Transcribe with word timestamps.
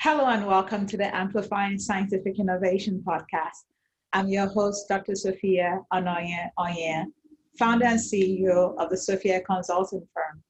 Hello 0.00 0.26
and 0.26 0.46
welcome 0.46 0.86
to 0.86 0.96
the 0.96 1.12
Amplifying 1.12 1.76
Scientific 1.76 2.38
Innovation 2.38 3.02
podcast. 3.04 3.64
I'm 4.12 4.28
your 4.28 4.46
host, 4.46 4.86
Dr. 4.88 5.16
Sophia 5.16 5.80
Ononye-Onyia, 5.92 7.06
founder 7.58 7.86
and 7.86 7.98
CEO 7.98 8.76
of 8.78 8.90
the 8.90 8.96
Sophia 8.96 9.40
Consulting 9.40 10.06
Firm, 10.14 10.40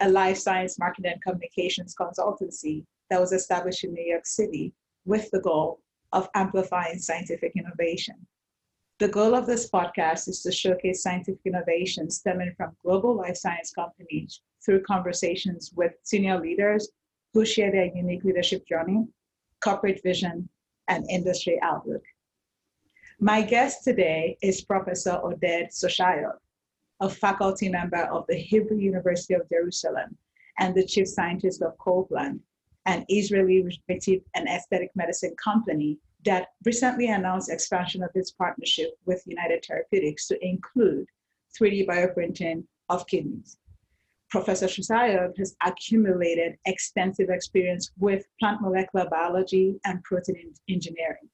a 0.00 0.10
life 0.10 0.36
science 0.36 0.78
marketing 0.78 1.12
and 1.12 1.22
communications 1.22 1.94
consultancy 1.98 2.84
that 3.08 3.18
was 3.18 3.32
established 3.32 3.82
in 3.82 3.94
New 3.94 4.04
York 4.04 4.26
City 4.26 4.74
with 5.06 5.30
the 5.30 5.40
goal 5.40 5.80
of 6.12 6.28
amplifying 6.34 6.98
scientific 6.98 7.52
innovation. 7.56 8.14
The 8.98 9.08
goal 9.08 9.34
of 9.34 9.46
this 9.46 9.70
podcast 9.70 10.28
is 10.28 10.42
to 10.42 10.52
showcase 10.52 11.02
scientific 11.02 11.40
innovation 11.46 12.10
stemming 12.10 12.52
from 12.58 12.76
global 12.84 13.16
life 13.16 13.38
science 13.38 13.72
companies 13.72 14.42
through 14.62 14.82
conversations 14.82 15.72
with 15.74 15.92
senior 16.02 16.38
leaders 16.38 16.90
who 17.34 17.44
share 17.44 17.70
their 17.70 17.86
unique 17.94 18.24
leadership 18.24 18.66
journey, 18.66 19.06
corporate 19.62 20.00
vision, 20.02 20.48
and 20.88 21.08
industry 21.10 21.58
outlook. 21.62 22.02
My 23.20 23.42
guest 23.42 23.84
today 23.84 24.36
is 24.42 24.62
Professor 24.62 25.20
Oded 25.24 25.68
Shoseyov, 25.72 26.38
a 27.00 27.08
faculty 27.08 27.68
member 27.68 28.04
of 28.04 28.24
the 28.28 28.36
Hebrew 28.36 28.78
University 28.78 29.34
of 29.34 29.48
Jerusalem 29.48 30.16
and 30.58 30.74
the 30.74 30.84
chief 30.84 31.08
scientist 31.08 31.62
of 31.62 31.76
CollPlant, 31.78 32.40
an 32.86 33.04
Israeli 33.08 33.62
regenerative 33.62 34.22
and 34.34 34.48
aesthetic 34.48 34.90
medicine 34.94 35.34
company 35.42 35.98
that 36.24 36.48
recently 36.64 37.08
announced 37.08 37.50
expansion 37.50 38.02
of 38.02 38.10
its 38.14 38.32
partnership 38.32 38.90
with 39.04 39.22
United 39.26 39.64
Therapeutics 39.64 40.26
to 40.28 40.44
include 40.44 41.06
3D 41.58 41.86
bioprinting 41.86 42.64
of 42.88 43.06
kidneys. 43.06 43.58
Professor 44.30 44.66
Shoseyov 44.66 45.36
has 45.38 45.56
accumulated 45.64 46.56
extensive 46.66 47.30
experience 47.30 47.90
with 47.98 48.26
plant 48.38 48.60
molecular 48.60 49.08
biology 49.08 49.80
and 49.86 50.02
protein 50.04 50.52
engineering. 50.68 51.28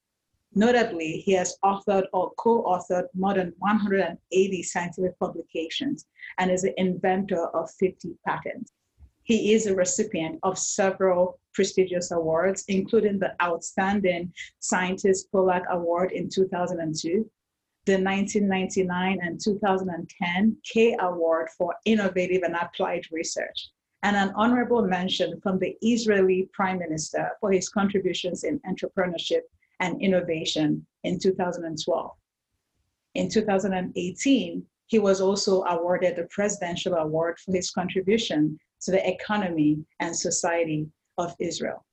Notably, 0.55 1.23
he 1.25 1.33
has 1.33 1.57
authored 1.65 2.05
or 2.13 2.33
co-authored 2.39 3.09
more 3.15 3.35
than 3.35 3.53
180 3.59 4.63
scientific 4.63 5.19
publications 5.19 6.07
and 6.39 6.51
is 6.51 6.63
the 6.63 6.79
inventor 6.81 7.49
of 7.49 7.69
50 7.81 8.17
patents. 8.25 8.71
He 9.25 9.55
is 9.55 9.67
a 9.67 9.75
recipient 9.75 10.39
of 10.45 10.57
several 10.57 11.41
prestigious 11.55 12.13
awards, 12.13 12.65
including 12.69 13.19
the 13.19 13.35
Outstanding 13.43 14.33
Scientist 14.61 15.33
Pollack 15.33 15.65
Award 15.71 16.13
in 16.13 16.29
2002, 16.29 17.29
the 17.87 17.93
1999 17.93 19.19
and 19.23 19.41
2010 19.41 20.57
Kay 20.65 20.97
Award 21.01 21.49
for 21.57 21.75
Innovative 21.85 22.43
and 22.43 22.57
Applied 22.57 23.05
Research, 23.13 23.71
and 24.03 24.17
an 24.17 24.33
honorable 24.37 24.87
mention 24.87 25.41
from 25.43 25.59
the 25.59 25.77
Israeli 25.83 26.49
Prime 26.53 26.79
Minister 26.79 27.31
for 27.41 27.53
his 27.53 27.69
contributions 27.69 28.45
in 28.45 28.61
entrepreneurship 28.61 29.43
and 29.81 30.01
innovation 30.01 30.87
in 31.03 31.19
2012. 31.19 32.11
In 33.15 33.29
2018, 33.29 34.67
he 34.87 34.99
was 34.99 35.21
also 35.21 35.63
awarded 35.65 36.17
the 36.17 36.27
Presidential 36.31 36.95
Award 36.95 37.39
for 37.39 37.53
his 37.53 37.71
contribution 37.71 38.59
to 38.83 38.91
the 38.91 39.09
economy 39.09 39.85
and 40.01 40.15
society 40.17 40.87
of 41.19 41.35
Israel. 41.39 41.85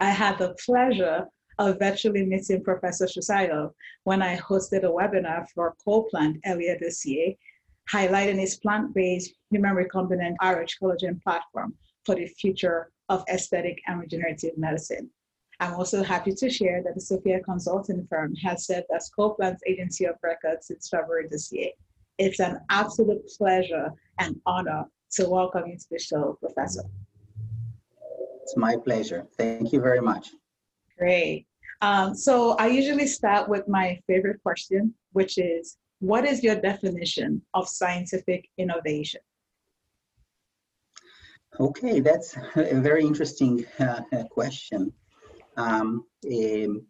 I 0.00 0.10
had 0.10 0.38
the 0.38 0.54
pleasure 0.64 1.26
of 1.58 1.78
virtually 1.78 2.24
meeting 2.24 2.62
Professor 2.62 3.06
Shoseyov 3.06 3.72
when 4.04 4.22
I 4.22 4.36
hosted 4.36 4.84
a 4.84 4.88
webinar 4.88 5.46
for 5.54 5.74
CollPlant 5.86 6.40
earlier 6.46 6.76
this 6.80 7.04
year, 7.04 7.34
highlighting 7.92 8.40
its 8.40 8.56
plant-based 8.56 9.32
human 9.50 9.74
recombinant 9.74 10.36
RH 10.42 10.76
collagen 10.80 11.22
platform 11.22 11.74
for 12.04 12.14
the 12.14 12.26
future 12.26 12.90
of 13.08 13.24
aesthetic 13.28 13.80
and 13.86 14.00
regenerative 14.00 14.56
medicine. 14.56 15.10
I'm 15.60 15.74
also 15.74 16.04
happy 16.04 16.32
to 16.34 16.48
share 16.48 16.82
that 16.84 16.94
the 16.94 17.00
Sophia 17.00 17.40
Consulting 17.40 18.06
Firm 18.08 18.34
has 18.36 18.66
served 18.66 18.86
as 18.94 19.10
CollPlant's 19.18 19.62
agency 19.66 20.04
of 20.04 20.14
record 20.22 20.62
since 20.62 20.88
February 20.88 21.26
this 21.28 21.50
year. 21.50 21.70
It's 22.18 22.38
an 22.38 22.60
absolute 22.70 23.26
pleasure 23.36 23.90
and 24.20 24.40
honor 24.46 24.84
to 25.12 25.28
welcome 25.28 25.66
you 25.66 25.76
to 25.76 25.86
the 25.90 25.98
show, 25.98 26.38
Professor. 26.40 26.82
It's 28.42 28.56
my 28.56 28.76
pleasure. 28.76 29.26
Thank 29.36 29.72
you 29.72 29.80
very 29.80 30.00
much. 30.00 30.30
Great. 30.96 31.47
Um, 31.80 32.14
so 32.14 32.56
I 32.58 32.66
usually 32.68 33.06
start 33.06 33.48
with 33.48 33.68
my 33.68 34.00
favorite 34.06 34.42
question, 34.42 34.94
which 35.12 35.38
is, 35.38 35.76
what 36.00 36.24
is 36.24 36.42
your 36.42 36.56
definition 36.56 37.42
of 37.54 37.68
scientific 37.68 38.48
innovation? 38.58 39.20
Okay, 41.58 42.00
that's 42.00 42.36
a 42.56 42.80
very 42.80 43.02
interesting 43.04 43.64
uh, 43.78 44.00
question. 44.30 44.92
Um, 45.56 46.04
um, 46.26 46.86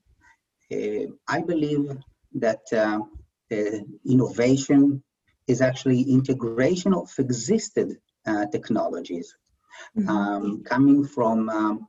uh, 0.71 1.07
I 1.27 1.41
believe 1.41 1.91
that 2.35 2.61
uh, 2.73 3.01
uh, 3.51 3.79
innovation 4.07 5.03
is 5.47 5.63
actually 5.63 6.03
integration 6.03 6.93
of 6.93 7.11
existed 7.19 7.97
uh, 8.27 8.47
technologies 8.53 9.35
mm 9.97 10.07
-hmm. 10.07 10.65
coming 10.65 11.09
from 11.15 11.49
um, 11.49 11.89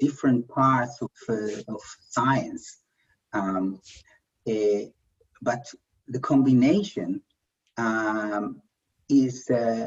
different 0.00 0.48
parts 0.48 1.00
of, 1.02 1.10
uh, 1.28 1.74
of 1.74 1.80
science. 2.08 2.78
Um, 3.32 3.80
but 5.42 5.64
the 6.08 6.20
combination 6.20 7.22
um, 7.76 8.60
is 9.08 9.48
uh, 9.50 9.86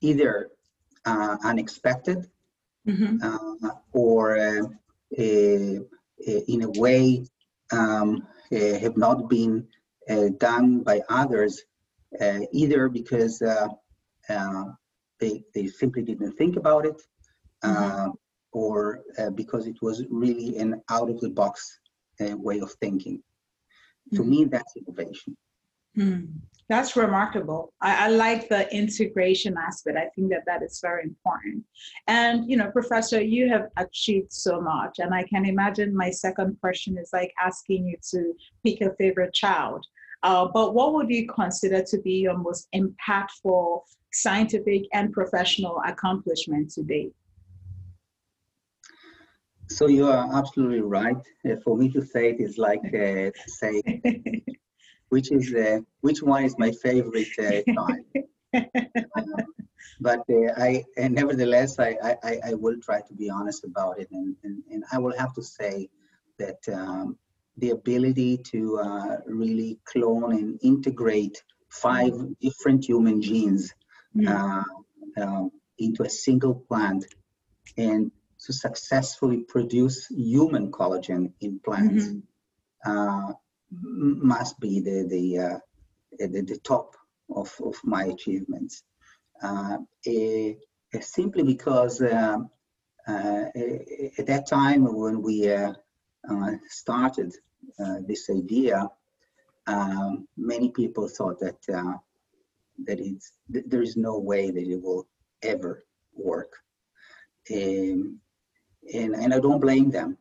either 0.00 0.50
uh, 1.04 1.36
unexpected 1.44 2.18
mm 2.86 2.96
-hmm. 2.96 3.70
or 3.92 4.36
in 6.48 6.62
a 6.62 6.70
way 6.80 7.26
um, 7.72 8.08
have 8.84 8.96
not 8.96 9.28
been 9.28 9.68
done 10.38 10.82
by 10.82 11.00
others 11.08 11.64
uh, 12.20 12.40
either 12.52 12.88
because 12.88 13.40
uh, 13.40 13.68
uh, 14.28 14.64
they, 15.18 15.42
they 15.54 15.66
simply 15.66 16.02
didn't 16.02 16.32
think 16.32 16.56
about 16.56 16.84
it 16.84 17.00
mm-hmm. 17.64 18.10
Or 18.52 19.02
because 19.34 19.66
it 19.66 19.76
was 19.82 20.04
really 20.10 20.56
an 20.58 20.80
out 20.90 21.10
of 21.10 21.20
the 21.20 21.30
box 21.30 21.80
way 22.20 22.60
of 22.60 22.72
thinking. 22.80 23.18
Mm-hmm. 23.18 24.16
To 24.16 24.24
me, 24.24 24.44
that's 24.44 24.76
innovation. 24.76 25.36
Mm, 25.96 26.28
that's 26.68 26.96
remarkable. 26.96 27.74
I, 27.82 28.06
I, 28.06 28.08
like 28.08 28.48
the 28.48 28.72
integration 28.74 29.54
aspect. 29.58 29.98
I 29.98 30.08
think 30.14 30.30
that 30.30 30.44
that 30.46 30.62
is 30.62 30.80
very 30.80 31.04
important. 31.04 31.64
And, 32.06 32.48
you 32.50 32.56
know, 32.56 32.70
Professor, 32.70 33.20
you 33.20 33.48
have 33.50 33.66
achieved 33.76 34.32
so 34.32 34.60
much. 34.60 34.98
And 34.98 35.12
I 35.12 35.24
can 35.24 35.44
imagine 35.44 35.94
my 35.94 36.10
second 36.10 36.58
question 36.60 36.96
is 36.96 37.10
like 37.12 37.32
asking 37.42 37.86
you 37.88 37.96
to 38.12 38.32
pick 38.64 38.80
a 38.80 38.94
favorite 38.96 39.34
child. 39.34 39.84
Uh, 40.22 40.48
but 40.52 40.74
what 40.74 40.94
would 40.94 41.10
you 41.10 41.26
consider 41.26 41.82
to 41.82 41.98
be 41.98 42.12
your 42.12 42.38
most 42.38 42.68
impactful 42.74 43.80
scientific 44.12 44.84
and 44.92 45.12
professional 45.12 45.80
accomplishment 45.86 46.70
to 46.72 46.82
date? 46.82 47.12
So 49.76 49.88
you 49.88 50.06
are 50.06 50.28
absolutely 50.38 50.80
right. 50.80 51.16
Uh, 51.44 51.56
for 51.64 51.76
me 51.76 51.88
to 51.90 52.02
say 52.02 52.30
it 52.30 52.40
is 52.40 52.58
like 52.58 52.84
uh, 52.94 53.30
say 53.46 53.82
which 55.08 55.32
is 55.32 55.54
uh, 55.54 55.78
which 56.00 56.22
one 56.22 56.44
is 56.44 56.54
my 56.58 56.70
favorite 56.82 57.28
time. 57.36 58.04
Uh, 58.54 58.62
but 60.00 60.20
uh, 60.30 60.52
I 60.56 60.84
nevertheless 60.96 61.78
I, 61.78 61.96
I, 62.02 62.40
I 62.48 62.54
will 62.54 62.78
try 62.80 63.00
to 63.00 63.14
be 63.14 63.30
honest 63.30 63.64
about 63.64 63.98
it, 63.98 64.08
and, 64.12 64.36
and, 64.44 64.62
and 64.70 64.84
I 64.92 64.98
will 64.98 65.16
have 65.18 65.32
to 65.34 65.42
say 65.42 65.88
that 66.38 66.60
um, 66.72 67.16
the 67.56 67.70
ability 67.70 68.38
to 68.52 68.78
uh, 68.78 69.16
really 69.26 69.78
clone 69.84 70.32
and 70.32 70.58
integrate 70.62 71.42
five 71.68 72.12
mm. 72.12 72.34
different 72.40 72.84
human 72.84 73.22
genes 73.22 73.72
mm. 74.16 74.28
uh, 74.28 75.22
uh, 75.22 75.48
into 75.78 76.02
a 76.02 76.10
single 76.10 76.54
plant 76.54 77.04
and 77.76 78.10
to 78.44 78.52
successfully 78.52 79.38
produce 79.38 80.06
human 80.08 80.70
collagen 80.70 81.32
in 81.40 81.58
plants 81.60 82.04
mm 82.06 82.22
-hmm. 82.84 83.34
must 84.34 84.58
be 84.58 84.80
the 84.80 84.98
the, 85.14 85.24
uh, 85.46 85.58
the, 86.32 86.42
the 86.42 86.58
top 86.72 86.96
of, 87.28 87.60
of 87.60 87.76
my 87.84 88.04
achievements. 88.14 88.84
Uh, 89.42 89.78
simply 91.00 91.42
because 91.42 92.04
at 94.18 94.26
that 94.26 94.44
time 94.46 94.80
when 95.02 95.16
we 95.22 95.36
uh, 96.28 96.52
started 96.68 97.34
uh, 97.78 97.96
this 98.06 98.30
idea, 98.30 98.88
um, 99.66 100.28
many 100.36 100.70
people 100.70 101.08
thought 101.08 101.38
that 101.40 101.58
uh, 101.72 101.96
that 102.86 103.00
it's 103.00 103.32
th 103.52 103.64
there 103.66 103.82
is 103.82 103.96
no 103.96 104.18
way 104.18 104.50
that 104.50 104.66
it 104.74 104.80
will 104.82 105.06
ever 105.42 105.84
work, 106.14 106.52
um, 107.52 108.20
and 108.94 109.14
and 109.14 109.34
I 109.34 109.38
don't 109.38 109.60
blame 109.60 109.90
them 109.90 110.18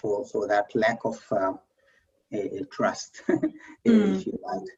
for 0.00 0.24
for 0.26 0.48
that 0.48 0.74
lack 0.74 1.04
of 1.04 1.18
trust, 2.70 3.22
mm. 3.28 3.52
if 3.84 4.26
you 4.26 4.38
like. 4.42 4.68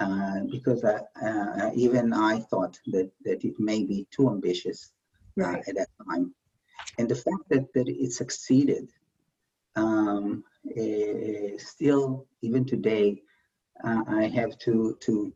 Uh, 0.00 0.40
because 0.50 0.82
uh, 0.82 0.98
uh, 1.22 1.70
even 1.74 2.12
I 2.12 2.40
thought 2.40 2.80
that, 2.88 3.12
that 3.24 3.44
it 3.44 3.54
may 3.60 3.84
be 3.84 4.08
too 4.10 4.28
ambitious 4.28 4.90
right. 5.36 5.62
at 5.68 5.76
that 5.76 5.88
time. 6.08 6.34
and 6.98 7.08
the 7.08 7.14
fact 7.14 7.48
that, 7.50 7.72
that 7.74 7.88
it 7.88 8.12
succeeded, 8.12 8.90
um, 9.76 10.42
uh, 10.68 11.58
still, 11.58 12.26
even 12.42 12.64
today, 12.64 13.22
uh, 13.84 14.02
I 14.08 14.26
have 14.26 14.58
to, 14.60 14.98
to 15.02 15.32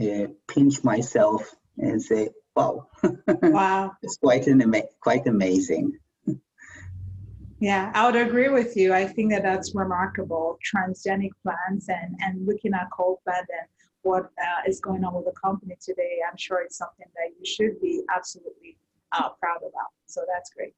uh, 0.00 0.26
pinch 0.46 0.84
myself 0.84 1.52
and 1.76 2.00
say, 2.00 2.28
wow, 2.58 2.86
Wow. 3.42 3.92
it's 4.02 4.16
quite, 4.18 4.46
an 4.46 4.62
ama- 4.62 4.90
quite 5.00 5.26
amazing. 5.26 5.98
Yeah, 7.60 7.90
I 7.94 8.06
would 8.06 8.14
agree 8.16 8.48
with 8.48 8.76
you. 8.76 8.94
I 8.94 9.04
think 9.04 9.30
that 9.32 9.42
that's 9.42 9.74
remarkable. 9.74 10.58
Transgenic 10.72 11.30
plants 11.42 11.88
and, 11.88 12.14
and 12.20 12.46
looking 12.46 12.72
at 12.72 12.88
CollPlant 12.96 13.48
and 13.58 13.68
what 14.02 14.30
uh, 14.40 14.62
is 14.66 14.80
going 14.80 15.04
on 15.04 15.14
with 15.14 15.24
the 15.24 15.32
company 15.32 15.76
today, 15.80 16.18
I'm 16.28 16.36
sure 16.36 16.60
it's 16.62 16.78
something 16.78 17.06
that 17.16 17.30
you 17.36 17.44
should 17.44 17.80
be 17.80 18.02
absolutely 18.14 18.76
uh, 19.12 19.30
proud 19.40 19.58
about. 19.58 19.90
So 20.06 20.24
that's 20.32 20.50
great. 20.50 20.74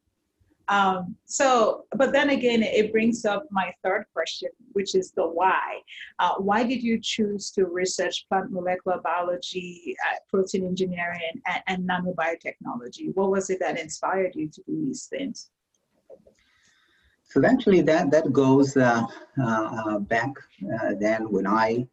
Um, 0.70 1.16
so, 1.26 1.84
but 1.96 2.12
then 2.12 2.30
again, 2.30 2.62
it 2.62 2.92
brings 2.92 3.24
up 3.24 3.44
my 3.50 3.74
third 3.82 4.04
question, 4.12 4.50
which 4.72 4.94
is 4.94 5.10
the 5.10 5.26
why. 5.26 5.80
Uh, 6.20 6.34
why 6.34 6.62
did 6.62 6.80
you 6.80 7.00
choose 7.02 7.50
to 7.52 7.66
research 7.66 8.24
plant 8.28 8.52
molecular 8.52 9.00
biology, 9.02 9.96
uh, 10.08 10.16
protein 10.28 10.64
engineering, 10.64 11.20
and, 11.46 11.62
and 11.66 11.88
nanobiotechnology? 11.88 13.14
What 13.14 13.32
was 13.32 13.50
it 13.50 13.58
that 13.58 13.80
inspired 13.80 14.36
you 14.36 14.48
to 14.48 14.62
do 14.62 14.86
these 14.86 15.06
things? 15.06 15.50
So 17.24 17.44
actually, 17.44 17.80
that 17.82 18.12
that 18.12 18.32
goes 18.32 18.76
uh, 18.76 19.06
uh, 19.42 19.98
back 19.98 20.30
uh, 20.62 20.94
then 21.00 21.30
when 21.32 21.48
I 21.48 21.88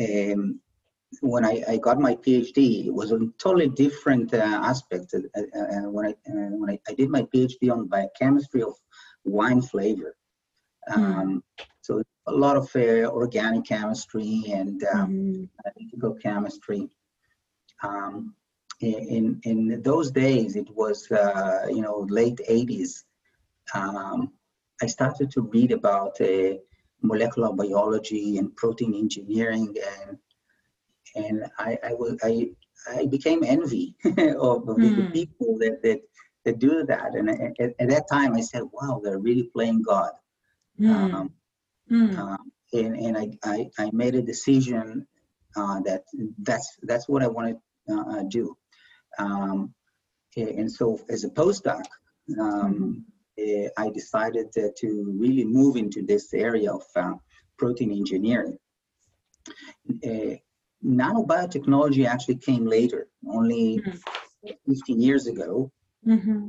um, 0.00 0.60
when 1.20 1.44
I, 1.44 1.62
I, 1.66 1.76
got 1.78 1.98
my 1.98 2.14
PhD. 2.16 2.86
It 2.86 2.94
was 2.94 3.12
a 3.12 3.18
totally 3.38 3.68
different 3.68 4.34
uh, 4.34 4.60
aspect. 4.62 5.14
Uh, 5.14 5.40
uh, 5.40 5.90
when 5.90 6.06
I 6.06 6.14
when 6.26 6.70
I, 6.70 6.78
I, 6.88 6.94
did 6.94 7.08
my 7.08 7.22
PhD 7.22 7.72
on 7.72 7.86
biochemistry 7.86 8.62
of 8.62 8.74
wine 9.24 9.62
flavor, 9.62 10.14
um, 10.94 11.42
mm. 11.60 11.64
so 11.80 12.02
a 12.26 12.32
lot 12.32 12.56
of 12.56 12.70
organic 12.74 13.64
chemistry 13.64 14.44
and 14.52 14.84
um, 14.92 15.08
mm. 15.08 15.48
analytical 15.66 16.14
chemistry. 16.14 16.88
Um, 17.82 18.34
in 18.80 19.40
in 19.42 19.82
those 19.82 20.10
days, 20.10 20.56
it 20.56 20.68
was 20.74 21.08
you 21.10 21.80
know 21.80 22.06
late 22.08 22.40
80s. 22.48 23.04
Um, 23.74 24.32
I 24.80 24.86
started 24.86 25.30
to 25.32 25.42
read 25.42 25.72
about 25.72 26.20
uh, 26.20 26.54
molecular 27.02 27.52
biology 27.52 28.38
and 28.38 28.54
protein 28.54 28.94
engineering, 28.94 29.74
and 30.06 30.18
and 31.14 31.44
I 31.58 31.78
I, 31.82 31.94
was, 31.94 32.18
I, 32.22 32.50
I 32.88 33.06
became 33.06 33.42
envy 33.44 33.94
of, 34.04 34.14
mm. 34.14 34.96
the 34.96 35.10
people 35.12 35.58
that, 35.58 35.82
that 35.82 36.00
that 36.44 36.58
do 36.58 36.84
that. 36.84 37.14
And 37.14 37.30
at, 37.30 37.74
at, 37.78 37.88
that 37.88 38.06
time, 38.10 38.34
I 38.34 38.40
said, 38.40 38.62
"Wow, 38.72 39.00
they're 39.02 39.18
really 39.18 39.50
playing 39.54 39.82
God." 39.82 40.12
Mm. 40.80 41.14
Um, 41.14 41.32
mm. 41.90 42.18
Uh, 42.18 42.36
and 42.72 42.96
and 42.96 43.16
I, 43.16 43.28
I, 43.44 43.70
I 43.78 43.90
made 43.92 44.14
a 44.14 44.22
decision 44.22 45.06
uh, 45.56 45.80
that 45.80 46.04
that's 46.38 46.78
that's 46.82 47.08
what 47.08 47.22
I 47.22 47.28
want 47.28 47.58
to 47.88 47.94
uh, 47.94 48.22
do. 48.28 48.56
Um, 49.18 49.74
and 50.36 50.70
so, 50.70 51.00
as 51.08 51.24
a 51.24 51.30
postdoc. 51.30 51.82
Um, 52.38 52.74
mm-hmm 52.74 53.00
uh, 53.38 53.68
I 53.76 53.90
decided 53.90 54.52
to, 54.52 54.72
to, 54.78 55.14
really 55.16 55.44
move 55.44 55.76
into 55.76 56.02
this 56.02 56.34
area 56.34 56.72
of 56.72 56.82
uh, 56.96 57.14
protein 57.56 57.92
engineering. 57.92 58.58
Uh, 59.48 60.36
nanobiotechnology 60.84 62.06
actually 62.06 62.36
came 62.36 62.66
later, 62.66 63.08
only 63.28 63.80
mm-hmm. 63.80 64.50
15 64.66 65.00
years 65.00 65.26
ago. 65.26 65.72
Mm-hmm. 66.06 66.48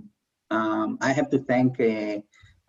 Um, 0.52 0.98
I 1.02 1.14
have 1.14 1.30
to 1.32 1.40
thank 1.40 1.80
uh, 1.80 2.20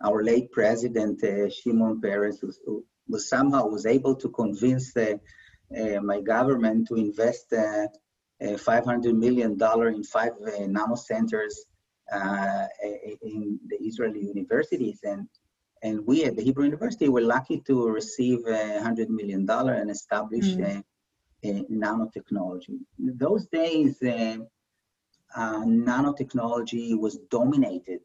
our 0.03 0.23
late 0.23 0.51
president, 0.51 1.23
uh, 1.23 1.49
Shimon 1.49 2.01
Peres, 2.01 2.39
who, 2.39 2.51
who, 2.65 2.85
was 3.07 3.27
somehow 3.27 3.67
was 3.67 3.85
able 3.85 4.15
to 4.15 4.29
convince 4.29 4.95
uh, 4.95 5.17
my 6.01 6.21
government 6.21 6.87
to 6.87 6.95
invest 6.95 7.51
$500 7.51 9.17
million 9.17 9.57
in 9.95 10.03
five 10.03 10.31
nano 10.67 10.95
centers 10.95 11.65
uh, 12.13 12.67
in 13.21 13.59
the 13.67 13.75
Israeli 13.81 14.21
universities. 14.21 14.99
And, 15.03 15.27
and 15.83 16.05
we 16.05 16.23
at 16.23 16.37
the 16.37 16.43
Hebrew 16.43 16.65
University 16.65 17.09
were 17.09 17.21
lucky 17.21 17.61
to 17.67 17.89
receive 17.89 18.39
$100 18.45 19.09
million 19.09 19.49
and 19.49 19.91
establish 19.91 20.45
mm. 20.45 20.83
Nanotechnology. 21.43 22.79
In 22.99 23.17
those 23.17 23.47
days, 23.47 24.01
uh, 24.03 24.37
uh, 25.35 25.63
nanotechnology 25.63 26.99
was 26.99 27.17
dominated, 27.29 28.01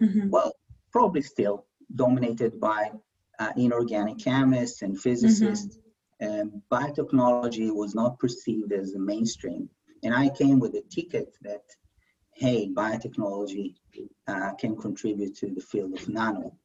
mm-hmm. 0.00 0.30
well, 0.30 0.52
probably 0.92 1.22
still 1.22 1.66
dominated 1.94 2.58
by 2.60 2.90
uh, 3.38 3.52
inorganic 3.56 4.18
chemists 4.18 4.82
and 4.82 5.00
physicists. 5.00 5.76
Mm-hmm. 5.76 5.86
And 6.22 6.62
biotechnology 6.70 7.74
was 7.74 7.94
not 7.94 8.18
perceived 8.18 8.72
as 8.72 8.92
the 8.92 8.98
mainstream. 8.98 9.70
And 10.02 10.14
I 10.14 10.28
came 10.28 10.58
with 10.58 10.74
a 10.74 10.82
ticket 10.90 11.34
that 11.42 11.62
hey, 12.40 12.70
biotechnology 12.72 13.74
uh, 14.26 14.52
can 14.54 14.74
contribute 14.74 15.36
to 15.36 15.54
the 15.54 15.60
field 15.60 15.92
of 15.92 16.08
nano. 16.08 16.56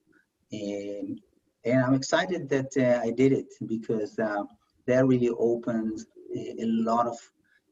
And, 0.52 1.20
and 1.66 1.84
I'm 1.84 1.94
excited 1.94 2.48
that 2.50 2.72
uh, 2.78 3.06
I 3.06 3.12
did 3.12 3.34
it 3.34 3.48
because 3.66 4.18
uh, 4.18 4.44
that 4.88 5.06
really 5.06 5.30
opens 5.38 6.06
a, 6.36 6.66
lot 6.66 7.08
of 7.08 7.18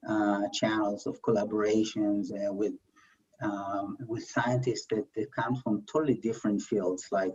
uh, 0.08 0.48
channels 0.54 1.06
of 1.06 1.22
collaborations 1.22 2.32
uh, 2.32 2.54
with 2.54 2.74
um, 3.42 3.98
with 4.08 4.24
scientists 4.24 4.86
that, 4.90 5.06
that 5.16 5.32
come 5.34 5.56
from 5.56 5.84
totally 5.92 6.16
different 6.16 6.62
fields 6.62 7.08
like 7.12 7.34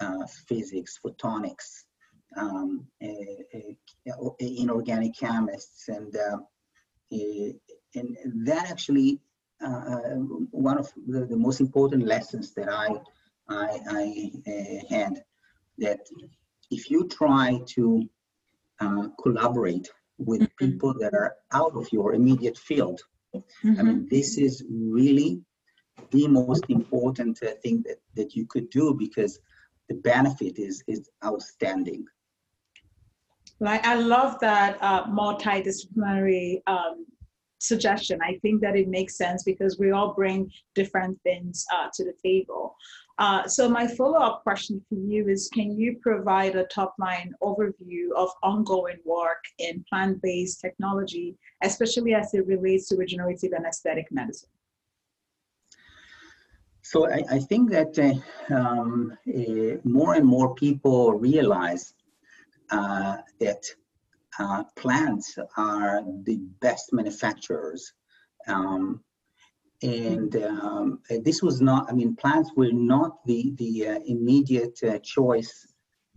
uh, 0.00 0.26
physics, 0.48 0.98
photonics, 1.04 1.84
um, 2.36 2.86
inorganic 4.40 5.14
chemists, 5.16 5.88
and 5.88 6.16
and 7.94 8.46
that 8.46 8.70
actually 8.70 9.20
uh, 9.64 10.16
one 10.50 10.78
of 10.78 10.92
the, 11.06 11.24
the, 11.26 11.36
most 11.36 11.60
important 11.60 12.04
lessons 12.06 12.52
that 12.54 12.68
I, 12.68 12.88
I, 13.48 13.78
I 13.88 14.30
uh, 14.46 14.94
had 14.94 15.22
that 15.78 16.00
if 16.70 16.90
you 16.90 17.06
try 17.08 17.60
to 17.66 18.02
uh, 18.80 19.08
collaborate 19.22 19.88
with 20.18 20.42
mm-hmm. 20.42 20.66
people 20.66 20.94
that 21.00 21.14
are 21.14 21.36
out 21.52 21.74
of 21.74 21.88
your 21.92 22.14
immediate 22.14 22.58
field, 22.58 23.00
mm-hmm. 23.34 23.78
I 23.78 23.82
mean, 23.82 24.08
this 24.10 24.38
is 24.38 24.64
really 24.70 25.40
the 26.10 26.28
most 26.28 26.64
important 26.68 27.42
uh, 27.42 27.52
thing 27.62 27.82
that, 27.86 27.98
that 28.14 28.34
you 28.34 28.46
could 28.46 28.70
do 28.70 28.94
because 28.94 29.38
the 29.88 29.94
benefit 29.94 30.58
is, 30.58 30.82
is 30.86 31.08
outstanding. 31.24 32.04
Like 33.60 33.86
I 33.86 33.94
love 33.94 34.40
that 34.40 34.78
uh, 34.80 35.06
multidisciplinary 35.06 36.62
um, 36.66 37.06
suggestion. 37.60 38.18
I 38.22 38.38
think 38.42 38.60
that 38.62 38.76
it 38.76 38.88
makes 38.88 39.16
sense 39.16 39.44
because 39.44 39.78
we 39.78 39.92
all 39.92 40.14
bring 40.14 40.50
different 40.74 41.20
things 41.22 41.64
uh, 41.72 41.88
to 41.94 42.04
the 42.04 42.14
table. 42.22 42.76
Uh, 43.22 43.46
so 43.46 43.68
my 43.68 43.86
follow-up 43.86 44.42
question 44.42 44.84
for 44.88 44.96
you 44.96 45.28
is, 45.28 45.48
can 45.54 45.70
you 45.78 45.96
provide 46.02 46.56
a 46.56 46.64
top-line 46.64 47.32
overview 47.40 48.06
of 48.16 48.28
ongoing 48.42 48.96
work 49.04 49.44
in 49.60 49.84
plant-based 49.88 50.60
technology, 50.60 51.36
especially 51.62 52.14
as 52.14 52.34
it 52.34 52.44
relates 52.48 52.88
to 52.88 52.96
regenerative 52.96 53.52
and 53.52 53.64
aesthetic 53.64 54.08
medicine? 54.10 54.48
So 56.82 57.08
I, 57.08 57.22
I 57.30 57.38
think 57.38 57.70
that 57.70 57.96
uh, 57.96 58.52
um, 58.52 59.16
uh, 59.28 59.76
more 59.84 60.14
and 60.14 60.26
more 60.26 60.56
people 60.56 61.12
realize 61.12 61.94
uh, 62.70 63.18
that 63.38 63.62
uh, 64.40 64.64
plants 64.74 65.38
are 65.56 66.02
the 66.24 66.38
best 66.60 66.92
manufacturers. 66.92 67.92
Um, 68.48 69.04
and 69.82 70.36
um, 70.36 71.00
this 71.24 71.42
was 71.42 71.60
not, 71.60 71.90
I 71.90 71.92
mean, 71.92 72.14
plants 72.14 72.50
were 72.56 72.72
not 72.72 73.24
the, 73.26 73.52
the 73.56 73.88
uh, 73.88 73.98
immediate 74.06 74.78
uh, 74.82 74.98
choice 74.98 75.66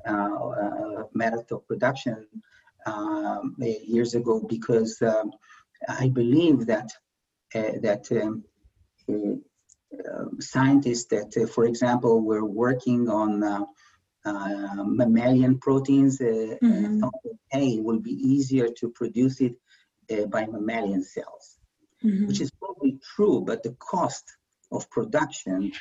uh, 0.08 0.12
uh, 0.12 1.04
method 1.14 1.52
of 1.52 1.68
production 1.68 2.28
um, 2.86 3.56
years 3.58 4.14
ago 4.14 4.46
because 4.48 5.02
um, 5.02 5.32
I 5.90 6.10
believe 6.10 6.68
that, 6.68 6.92
that 7.54 8.06
um, 8.12 8.44
scientists 10.40 11.06
that, 11.06 11.50
for 11.54 11.66
example, 11.66 12.22
were 12.22 12.46
working 12.46 13.10
on 13.10 13.66
uh, 14.26 14.84
mammalian 14.84 15.58
proteins, 15.60 16.20
uh, 16.20 16.56
mm-hmm. 16.62 17.04
hey, 17.52 17.76
it 17.76 17.84
will 17.84 18.00
be 18.00 18.14
easier 18.14 18.68
to 18.70 18.90
produce 18.90 19.40
it 19.40 19.56
uh, 20.12 20.26
by 20.26 20.46
mammalian 20.46 21.04
cells, 21.04 21.58
mm-hmm. 22.04 22.28
which 22.28 22.42
is 22.42 22.52
true, 23.16 23.44
but 23.46 23.64
the 23.64 23.76
cost 23.80 24.24
of 24.72 24.90
production 24.90 25.72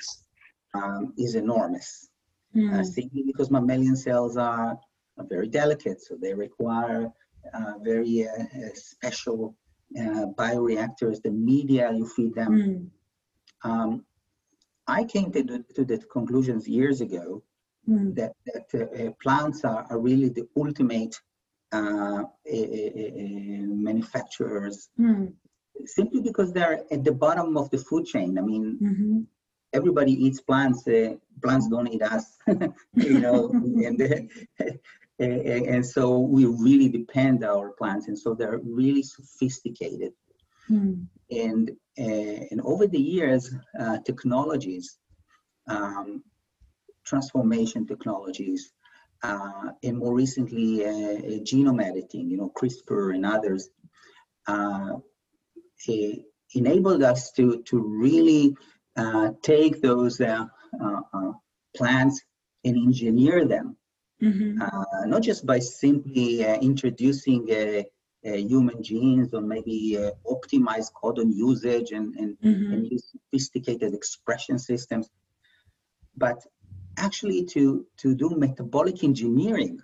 um, 0.75 1.15
is 1.17 1.35
enormous. 1.35 2.09
Mm-hmm. 2.57 2.81
Uh, 2.81 2.85
simply 2.85 3.25
because 3.27 3.51
mammalian 3.51 3.97
cells 3.97 4.37
are, 4.37 4.79
are, 5.19 5.27
very 5.29 5.49
delicate, 5.49 6.01
so 6.01 6.15
they 6.15 6.35
require 6.35 7.11
uh, 7.53 7.73
very 7.83 8.29
uh, 8.29 8.45
special 8.75 9.57
bioreactors, 9.97 11.21
the 11.23 11.31
media 11.31 11.93
you 11.93 12.07
feed 12.07 12.35
them. 12.35 12.91
Mm. 13.65 13.71
Um, 13.71 14.05
I 14.87 15.05
came 15.05 15.33
to 15.33 15.43
the, 15.43 15.65
to 15.75 15.85
the 15.85 15.99
conclusions 15.99 16.69
years 16.69 17.01
ago 17.01 17.43
mm. 17.89 18.15
that, 18.17 18.33
that 18.47 18.67
uh, 18.75 19.11
plants 19.23 19.65
are, 19.65 19.87
are, 19.91 19.99
really 19.99 20.29
the 20.29 20.47
ultimate 20.57 21.17
uh, 21.73 22.25
manufacturers 23.89 24.89
mm. 24.99 25.33
Simply 25.87 26.21
because 26.21 26.53
they're 26.53 26.81
at 26.91 27.05
the 27.05 27.13
bottom 27.13 27.57
of 27.57 27.71
the 27.71 27.79
food 27.79 28.07
chain. 28.07 28.39
I 28.39 28.43
mean, 28.43 28.79
mm-hmm. 28.83 29.21
everybody 29.73 30.13
eats 30.13 30.41
plants. 30.41 30.87
Uh, 30.87 31.15
plants 31.43 31.69
don't 31.69 31.89
eat 31.89 32.03
us, 32.03 32.39
you 32.95 33.19
know, 33.19 33.51
and, 33.53 34.31
uh, 34.61 35.25
and 35.25 35.85
so 35.85 36.19
we 36.19 36.47
really 36.47 36.89
depend 36.89 37.45
on 37.45 37.57
our 37.57 37.71
plants, 37.71 38.09
and 38.09 38.19
so 38.19 38.35
they're 38.35 38.61
really 38.65 39.03
sophisticated. 39.03 40.13
Mm. 40.71 41.07
And 41.31 41.71
uh, 41.99 42.47
and 42.51 42.61
over 42.63 42.87
the 42.87 43.01
years, 43.01 43.55
uh, 43.79 43.99
technologies, 44.05 44.99
um, 45.69 46.25
transformation 47.05 47.87
technologies, 47.87 48.73
uh, 49.23 49.71
and 49.83 49.99
more 49.99 50.15
recently, 50.15 50.79
genome 51.45 51.83
editing, 51.83 52.29
you 52.29 52.37
know, 52.37 52.53
CRISPR 52.57 53.15
and 53.15 53.25
others, 53.25 53.71
enabled 56.55 57.03
us 57.03 57.33
to, 57.33 57.63
to 57.63 57.79
really 57.79 58.55
uh, 58.97 59.31
take 59.43 59.81
those 59.81 60.21
uh, 60.21 60.47
uh, 60.83 61.33
plants 61.77 62.23
and 62.65 62.77
engineer 62.77 63.45
them. 63.45 63.77
Mm-hmm. 64.23 65.11
not 65.11 65.23
just 65.23 65.45
by 65.45 65.59
simply 65.59 66.43
introducing 66.43 67.47
a, 67.51 67.85
human 68.23 68.83
genes 68.83 69.35
or 69.35 69.43
maybe 69.43 69.99
uh, 69.99 70.13
optimize 70.27 70.91
codon 70.93 71.31
usage 71.35 71.91
and, 71.91 72.15
and, 72.15 72.39
mm-hmm. 72.43 72.73
and, 72.73 72.91
use 72.91 73.11
sophisticated 73.13 73.93
expression 73.93 74.59
systems, 74.59 75.11
but 76.17 76.39
actually 76.97 77.45
to, 77.45 77.87
to 77.99 78.15
do 78.15 78.31
metabolic 78.31 79.05
engineering 79.05 79.79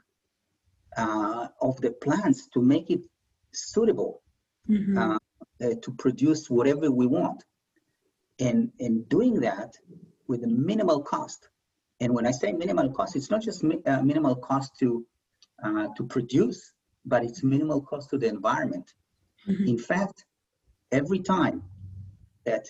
uh, 0.96 1.48
of 1.60 1.78
the 1.82 1.90
plants 1.90 2.48
to 2.48 2.62
make 2.62 2.90
it 2.90 3.02
suitable 3.52 4.22
mm-hmm. 4.68 5.16
Uh, 5.62 5.74
to 5.82 5.90
produce 5.98 6.48
whatever 6.48 6.90
we 6.90 7.06
want. 7.06 7.44
And, 8.38 8.72
and 8.80 9.08
doing 9.08 9.40
that 9.40 9.76
with 10.26 10.44
a 10.44 10.48
minimal 10.48 11.02
cost. 11.02 11.48
And 12.00 12.14
when 12.14 12.26
I 12.26 12.30
say 12.30 12.52
minimal 12.52 12.90
cost, 12.90 13.16
it's 13.16 13.30
not 13.30 13.42
just 13.42 13.62
mi- 13.62 13.82
uh, 13.84 14.02
minimal 14.02 14.36
cost 14.36 14.78
to, 14.78 15.04
uh, 15.62 15.88
to 15.96 16.04
produce, 16.04 16.72
but 17.04 17.22
it's 17.22 17.42
minimal 17.42 17.82
cost 17.82 18.10
to 18.10 18.18
the 18.18 18.28
environment. 18.28 18.94
Mm-hmm. 19.46 19.66
In 19.66 19.78
fact, 19.78 20.24
every 20.92 21.18
time 21.18 21.62
that 22.46 22.66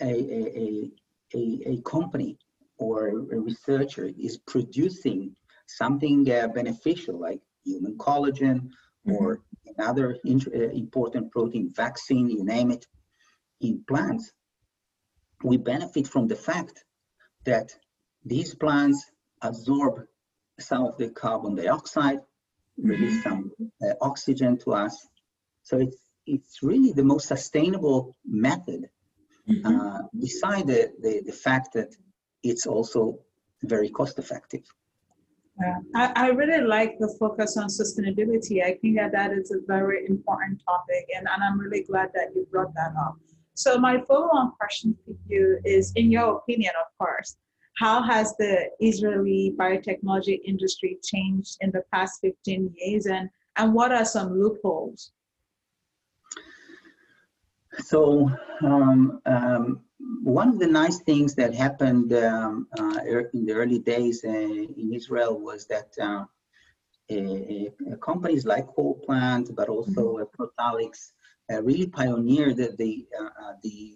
a, 0.00 0.06
a, 0.06 0.90
a, 1.34 1.60
a, 1.66 1.80
company 1.82 2.38
or 2.78 3.08
a 3.08 3.38
researcher 3.38 4.10
is 4.18 4.38
producing 4.38 5.34
something 5.66 6.30
uh, 6.30 6.48
beneficial 6.48 7.18
like 7.18 7.40
human 7.64 7.96
collagen 7.98 8.70
mm-hmm. 9.06 9.12
or 9.12 9.40
another 9.76 10.16
uh, 10.26 10.58
important 10.84 11.30
protein, 11.30 11.72
vaccine, 11.74 12.28
you 12.28 12.44
name 12.44 12.70
it, 12.70 12.86
in 13.60 13.84
plants, 13.86 14.32
we 15.42 15.56
benefit 15.56 16.06
from 16.06 16.26
the 16.26 16.36
fact 16.36 16.84
that 17.44 17.74
these 18.24 18.54
plants 18.54 19.04
absorb 19.42 20.04
some 20.58 20.86
of 20.86 20.96
the 20.98 21.08
carbon 21.10 21.54
dioxide 21.54 22.20
release 22.76 23.22
some 23.22 23.50
uh, 23.82 23.94
oxygen 24.00 24.58
to 24.58 24.72
us. 24.72 25.06
So 25.62 25.78
it's 25.78 25.98
it's 26.26 26.62
really 26.62 26.92
the 26.92 27.04
most 27.04 27.28
sustainable 27.28 28.16
method. 28.24 28.88
Mm-hmm. 29.48 29.66
Uh, 29.66 30.02
beside 30.18 30.66
the, 30.66 30.92
the, 31.00 31.22
the 31.26 31.32
fact 31.32 31.72
that 31.74 31.96
it's 32.42 32.66
also 32.66 33.18
very 33.62 33.88
cost 33.88 34.18
effective. 34.18 34.62
Yeah, 35.60 35.78
I, 35.94 36.12
I 36.16 36.28
really 36.28 36.66
like 36.66 36.98
the 36.98 37.14
focus 37.18 37.56
on 37.56 37.68
sustainability. 37.68 38.64
I 38.64 38.78
think 38.80 38.96
that 38.96 39.12
that 39.12 39.32
is 39.32 39.50
a 39.50 39.58
very 39.66 40.06
important 40.06 40.62
topic, 40.66 41.06
and, 41.14 41.26
and 41.28 41.42
I'm 41.42 41.60
really 41.60 41.82
glad 41.82 42.10
that 42.14 42.28
you 42.34 42.46
brought 42.50 42.74
that 42.74 42.94
up. 42.98 43.16
So, 43.54 43.78
my 43.78 44.00
follow 44.08 44.28
on 44.28 44.52
question 44.52 44.96
for 45.04 45.14
you 45.28 45.60
is 45.64 45.92
in 45.96 46.10
your 46.10 46.36
opinion, 46.36 46.72
of 46.80 46.86
course, 46.98 47.36
how 47.76 48.02
has 48.02 48.34
the 48.38 48.70
Israeli 48.80 49.54
biotechnology 49.58 50.40
industry 50.44 50.98
changed 51.02 51.56
in 51.60 51.70
the 51.70 51.82
past 51.92 52.20
15 52.22 52.74
years 52.76 53.06
and, 53.06 53.28
and 53.56 53.74
what 53.74 53.92
are 53.92 54.04
some 54.04 54.38
loopholes? 54.38 55.12
So, 57.78 58.30
um, 58.62 59.20
um, 59.26 59.80
one 60.22 60.48
of 60.48 60.58
the 60.58 60.66
nice 60.66 60.98
things 61.00 61.34
that 61.34 61.54
happened 61.54 62.12
um, 62.12 62.66
uh, 62.78 62.98
er, 63.06 63.30
in 63.34 63.46
the 63.46 63.52
early 63.52 63.78
days 63.78 64.24
uh, 64.24 64.28
in 64.28 64.92
Israel 64.92 65.38
was 65.40 65.66
that 65.66 65.90
uh, 66.00 66.24
companies 68.00 68.44
like 68.44 68.66
CollPlant, 68.68 69.54
but 69.54 69.68
also. 69.68 70.18
Protalix, 70.38 71.12
uh, 71.52 71.62
really 71.62 71.86
pioneered 71.86 72.56
the, 72.56 72.74
the, 72.78 73.06
uh, 73.18 73.52
the 73.62 73.94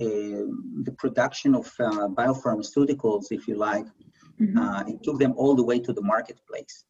um, 0.00 0.82
the 0.84 0.92
production 0.92 1.54
of 1.54 1.66
uh, 1.80 2.08
biopharmaceuticals, 2.08 3.26
if 3.30 3.48
you 3.48 3.56
like, 3.56 3.86
mm-hmm. 4.40 4.58
uh, 4.58 4.84
it 4.86 5.02
took 5.02 5.18
them 5.18 5.32
all 5.36 5.54
the 5.54 5.62
way 5.62 5.78
to 5.80 5.92
the 5.92 6.02
marketplace. 6.02 6.84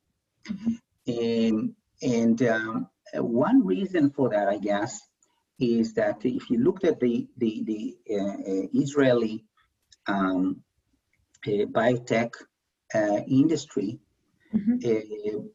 Mm-hmm. 0.49 0.75
And, 1.07 1.75
and 2.03 2.43
um, 2.43 2.89
one 3.15 3.65
reason 3.65 4.11
for 4.11 4.29
that, 4.31 4.49
I 4.49 4.59
guess, 4.59 5.01
is 5.59 5.95
that 5.95 6.25
if 6.25 6.51
you 6.51 6.59
looked 6.59 6.85
at 6.85 7.01
the, 7.01 7.27
the, 7.39 7.63
the 7.65 7.97
uh, 8.11 8.53
uh 8.53 8.67
Israeli 8.75 9.45
um, 10.07 10.63
uh, 11.47 11.65
biotech 11.77 12.33
uh, 12.95 13.21
industry, 13.27 13.99
mm-hmm. 14.55 15.47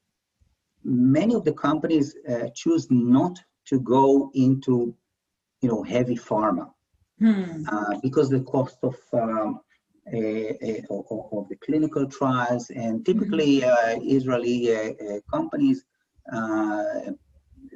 many 0.84 1.36
of 1.36 1.46
the 1.46 1.54
companies 1.54 2.16
choose 2.56 2.88
not 2.90 3.40
to 3.66 3.80
go 3.80 4.32
into 4.34 4.96
you 5.62 5.70
know 5.70 5.84
heavy 5.84 6.16
pharma 6.16 6.72
hmm. 7.20 7.64
uh, 7.72 8.00
because 8.02 8.30
the 8.30 8.42
cost 8.42 8.78
of, 8.84 8.96
um, 9.14 9.60
of, 10.90 11.06
of 11.32 11.48
the 11.50 11.58
clinical 11.64 12.06
trials 12.08 12.70
and 12.72 13.06
typically 13.06 13.62
hmm. 13.62 13.70
uh, 13.70 13.96
Israeli 14.02 14.76
uh, 14.76 15.20
companies, 15.32 15.86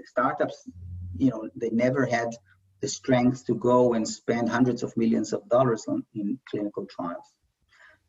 startups, 0.05 0.67
you 1.17 1.29
know, 1.29 1.49
they 1.55 1.69
never 1.69 2.05
had 2.05 2.29
the 2.81 2.87
strength 2.87 3.45
to 3.45 3.55
go 3.55 3.93
and 3.93 4.07
spend 4.07 4.49
hundreds 4.49 4.83
of 4.83 4.95
millions 4.97 5.33
of 5.33 5.47
dollars 5.49 5.85
on 5.87 6.05
in 6.13 6.39
clinical 6.49 6.85
trials. 6.85 7.33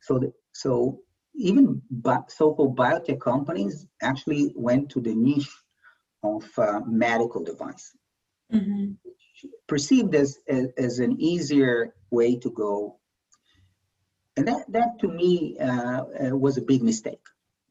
So, 0.01 0.19
the, 0.19 0.33
so 0.53 1.01
even 1.35 1.83
so-called 2.29 2.77
biotech 2.77 3.21
companies 3.21 3.87
actually 4.03 4.53
went 4.57 4.91
to 4.91 5.01
the 5.01 5.15
niche 5.15 5.55
of 6.23 6.45
uh, 6.59 6.81
medical 6.87 7.45
device. 7.45 7.97
Mm-hmm 8.53 8.93
perceived 9.67 10.15
as, 10.15 10.39
as, 10.49 10.69
as, 10.77 10.99
an 10.99 11.21
easier 11.21 11.95
way 12.11 12.37
to 12.37 12.51
go. 12.51 12.99
And 14.37 14.47
that, 14.49 14.65
that 14.69 14.99
to 15.01 15.09
me 15.09 15.57
uh, 15.59 16.03
uh, 16.03 16.37
was 16.37 16.57
a 16.57 16.63
big 16.63 16.83
mistake. 16.83 17.25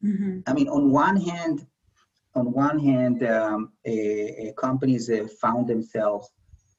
Mm-hmm. 0.04 0.40
I 0.46 0.52
mean, 0.52 0.68
on 0.68 0.90
one 0.90 1.16
hand, 1.16 1.66
on 2.36 2.52
one 2.52 2.78
hand, 2.78 3.22
um, 3.24 3.72
a, 3.86 4.48
a 4.48 4.52
companies 4.52 5.08
uh, 5.10 5.26
found 5.40 5.66
themselves 5.66 6.30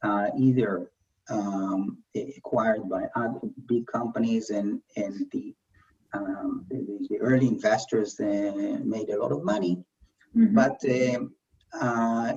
uh, 0.04 0.28
either 0.38 0.92
um, 1.30 1.98
acquired 2.38 2.88
by 2.88 3.04
other 3.16 3.40
big 3.68 3.86
companies 3.88 4.52
and, 4.52 4.80
and 4.96 5.26
the, 5.32 5.56
um, 6.14 6.66
the, 6.70 7.08
the, 7.10 7.18
early 7.20 7.48
investors 7.48 8.20
uh, 8.20 8.80
made 8.84 9.10
a 9.10 9.20
lot 9.20 9.32
of 9.32 9.44
money, 9.44 9.84
mm-hmm. 10.36 10.56
but 10.56 10.78
um, 10.90 11.34
uh, 11.82 12.34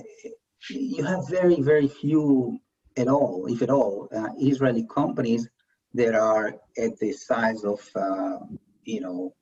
you 0.71 1.05
have 1.05 1.29
very, 1.29 1.61
very 1.61 1.87
few 1.87 2.59
at 2.97 3.07
all, 3.07 3.47
if 3.49 3.63
at 3.63 3.71
all, 3.71 4.09
uh, 4.17 4.29
Israeli 4.41 4.87
companies 4.93 5.49
that 5.95 6.15
are 6.15 6.55
at 6.79 6.99
the 6.99 7.13
size 7.13 7.65
of, 7.65 7.81
uh, 7.95 8.39
you 8.85 9.01
know, 9.01 9.35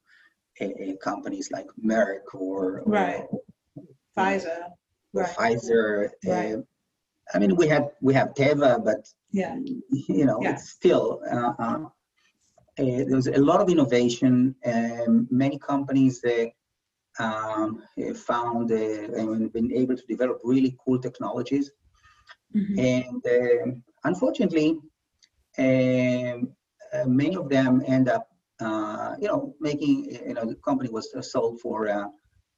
companies 1.01 1.51
like 1.53 1.67
Merck 1.83 2.35
or, 2.35 2.83
right. 2.85 3.25
Or, 3.31 3.41
Pfizer. 4.19 4.61
Right. 5.13 5.37
Pfizer. 5.37 6.09
Right. 6.27 6.55
Uh, 6.55 6.63
I 7.35 7.39
mean, 7.39 7.57
we 7.57 7.69
have 7.69 7.91
we 8.01 8.15
have 8.15 8.35
Teva, 8.35 8.83
but 8.85 9.07
yeah, 9.33 9.57
you 9.91 10.25
know, 10.25 10.39
yeah. 10.43 10.53
it's 10.53 10.71
still 10.71 11.21
uh, 11.31 11.53
uh, 11.59 11.85
uh, 12.79 13.05
there's 13.09 13.27
a 13.27 13.39
lot 13.39 13.61
of 13.61 13.69
innovation. 13.69 14.55
and 14.65 15.27
many 15.31 15.59
companies 15.59 16.21
that 16.23 16.51
um, 17.19 17.83
found 18.15 18.71
uh, 18.73 18.75
and 18.75 19.53
been 19.53 19.73
able 19.73 19.97
to 19.97 20.07
develop 20.09 20.41
really 20.45 20.77
cool 20.85 20.99
technologies. 20.99 21.71
Mm-hmm. 22.55 22.79
And 22.79 23.23
uh, 23.27 23.73
unfortunately, 24.05 24.79
um, 25.59 26.53
uh, 26.95 27.05
many 27.07 27.37
of 27.37 27.49
them 27.49 27.83
end 27.87 28.09
up, 28.09 28.29
uh, 28.61 29.17
you 29.21 29.29
know, 29.29 29.55
making, 29.61 30.05
you 30.27 30.35
know, 30.35 30.45
the 30.45 30.55
company 30.57 30.89
was 30.91 31.15
sold 31.31 31.61
for 31.61 31.89
uh, 31.89 32.07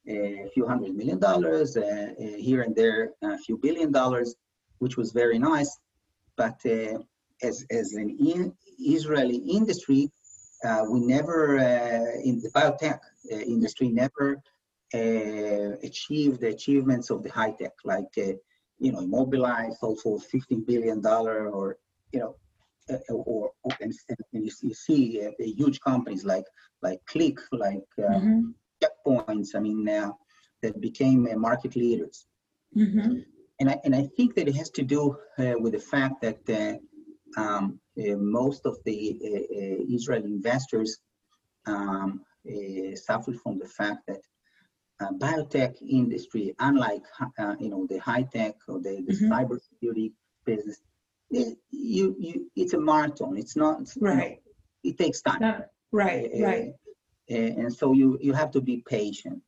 a 0.07 0.49
few 0.53 0.67
hundred 0.67 0.95
million 0.95 1.19
dollars, 1.19 1.77
uh, 1.77 2.13
here 2.17 2.61
and 2.61 2.75
there, 2.75 3.11
a 3.21 3.37
few 3.37 3.57
billion 3.57 3.91
dollars, 3.91 4.35
which 4.79 4.97
was 4.97 5.11
very 5.11 5.39
nice. 5.39 5.77
But 6.35 6.59
as, 7.41 7.65
as 7.69 7.93
an 7.93 8.09
in 8.09 8.53
Israeli 8.79 9.37
industry, 9.37 10.11
uh, 10.63 10.85
we 10.89 10.99
never, 10.99 11.57
uh, 11.57 12.21
in 12.23 12.39
the 12.39 12.49
biotech 12.49 12.99
uh, 13.31 13.35
industry, 13.35 13.89
never 13.89 14.41
uh, 14.93 15.77
achieved 15.83 16.41
the 16.41 16.49
achievements 16.49 17.09
of 17.09 17.23
the 17.23 17.29
high 17.29 17.51
tech, 17.51 17.73
like, 17.83 18.13
uh, 18.17 18.33
you 18.79 18.91
know, 18.91 18.99
Mobileye, 18.99 19.75
also 19.81 20.17
$15 20.17 20.65
billion, 20.65 21.05
or, 21.05 21.77
you 22.11 22.19
know, 22.19 22.35
uh, 22.89 23.13
or, 23.13 23.51
or 23.63 23.71
and, 23.79 23.93
and 24.09 24.45
you, 24.45 24.51
you 24.61 24.73
see 24.73 25.29
huge 25.39 25.79
companies 25.81 26.25
like 26.25 26.45
like 26.81 26.99
Click, 27.05 27.37
like 27.51 27.83
mm-hmm. 27.99 28.49
Checkpoints, 28.81 29.49
I 29.55 29.59
mean, 29.59 29.85
that 29.85 30.81
became 30.81 31.27
market 31.39 31.75
leaders. 31.75 32.25
Mm-hmm. 32.75 33.19
And, 33.59 33.69
I, 33.69 33.79
and 33.83 33.95
I 33.95 34.07
think 34.15 34.35
that 34.35 34.47
it 34.47 34.55
has 34.55 34.69
to 34.71 34.83
do 34.83 35.17
with 35.37 35.73
the 35.73 35.79
fact 35.79 36.21
that 36.21 36.79
um, 37.37 37.79
uh, 37.97 38.15
most 38.15 38.65
of 38.65 38.77
the 38.85 39.19
uh, 39.23 39.27
uh, 39.27 39.85
Israeli 39.89 40.25
investors 40.25 40.97
um, 41.65 42.21
suffer 42.95 43.33
from 43.33 43.59
the 43.59 43.67
fact 43.67 44.07
that 44.07 44.21
biotech 45.19 45.75
industry, 45.81 46.55
unlike 46.59 47.03
you 47.59 47.69
know 47.69 47.87
the 47.89 47.97
high 47.97 48.23
tech 48.23 48.55
or 48.67 48.79
the, 48.79 49.03
the 49.07 49.13
mm-hmm. 49.13 49.31
cybersecurity 49.31 50.13
business, 50.45 50.79
it, 51.29 51.57
you 51.71 52.15
you 52.19 52.51
it's 52.55 52.73
a 52.73 52.79
marathon. 52.79 53.37
It's 53.37 53.55
not 53.55 53.89
right. 53.99 54.15
You 54.15 54.89
know, 54.89 54.91
it 54.91 54.97
takes 54.97 55.21
time. 55.21 55.41
No, 55.41 55.61
right, 55.91 56.29
uh, 56.33 56.43
right. 56.45 56.73
And 57.31 57.73
so 57.73 57.93
you 57.93 58.19
you 58.21 58.33
have 58.33 58.51
to 58.51 58.61
be 58.61 58.83
patient. 58.87 59.41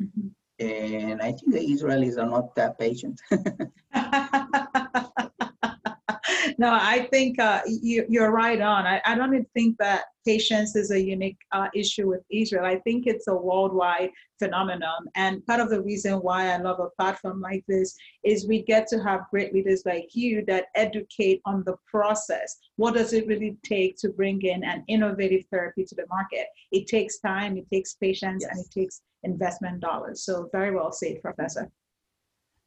Mm-hmm. 0.00 0.28
And 0.64 1.20
I 1.22 1.32
think 1.32 1.54
the 1.54 1.60
Israelis 1.60 2.18
are 2.18 2.28
not 2.28 2.54
that 2.56 2.78
patient. 2.78 3.18
no, 6.58 6.70
I 6.72 7.08
think 7.10 7.38
uh, 7.38 7.62
you, 7.66 8.22
are 8.22 8.30
right 8.30 8.60
on. 8.60 8.86
I, 8.86 9.00
I, 9.06 9.14
don't 9.14 9.46
think 9.54 9.78
that 9.78 10.04
patience 10.26 10.76
is 10.76 10.90
a 10.90 11.00
unique 11.00 11.38
uh, 11.52 11.68
issue 11.74 12.08
with 12.08 12.22
Israel. 12.30 12.64
I 12.64 12.78
think 12.80 13.06
it's 13.06 13.28
a 13.28 13.34
worldwide 13.34 14.10
phenomenon. 14.38 15.06
And 15.14 15.44
part 15.46 15.60
of 15.60 15.70
the 15.70 15.82
reason 15.82 16.14
why 16.14 16.52
I 16.52 16.56
love 16.58 16.80
a 16.80 16.90
platform 16.90 17.40
like 17.40 17.64
this 17.68 17.96
is 18.24 18.48
we 18.48 18.62
get 18.62 18.86
to 18.88 19.02
have 19.02 19.30
great 19.30 19.52
leaders 19.54 19.82
like 19.86 20.08
you 20.14 20.44
that 20.46 20.66
educate 20.74 21.40
on 21.44 21.62
the 21.64 21.76
process. 21.90 22.56
What 22.76 22.94
does 22.94 23.12
it 23.12 23.26
really 23.26 23.56
take 23.64 23.96
to 23.98 24.08
bring 24.10 24.42
in 24.42 24.64
an 24.64 24.84
innovative 24.88 25.44
therapy 25.50 25.84
to 25.84 25.94
the 25.94 26.06
market? 26.08 26.46
It 26.72 26.86
takes 26.86 27.18
time, 27.18 27.56
it 27.56 27.68
takes 27.70 27.94
patience, 27.94 28.44
yes. 28.46 28.50
and 28.50 28.64
it 28.64 28.70
takes 28.72 29.02
investment 29.22 29.80
dollars. 29.80 30.24
So, 30.24 30.48
very 30.52 30.74
well 30.74 30.92
said, 30.92 31.20
Professor. 31.22 31.70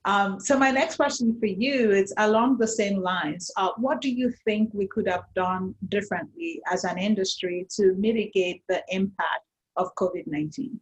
Um, 0.06 0.40
so 0.40 0.58
my 0.58 0.70
next 0.70 0.98
question 0.98 1.38
for 1.40 1.46
you 1.46 1.92
is 1.92 2.14
along 2.18 2.58
the 2.58 2.68
same 2.68 3.02
lines. 3.02 3.50
Uh, 3.56 3.70
what 3.78 4.02
do 4.02 4.10
you 4.10 4.34
think 4.44 4.70
we 4.74 4.88
could 4.88 5.08
have 5.08 5.24
done 5.34 5.74
differently 5.88 6.62
as 6.70 6.84
an 6.84 6.98
industry 6.98 7.66
to 7.78 7.94
mitigate 7.94 8.64
the 8.68 8.84
impact 8.90 9.46
of 9.78 9.96
COVID-19? 9.96 10.78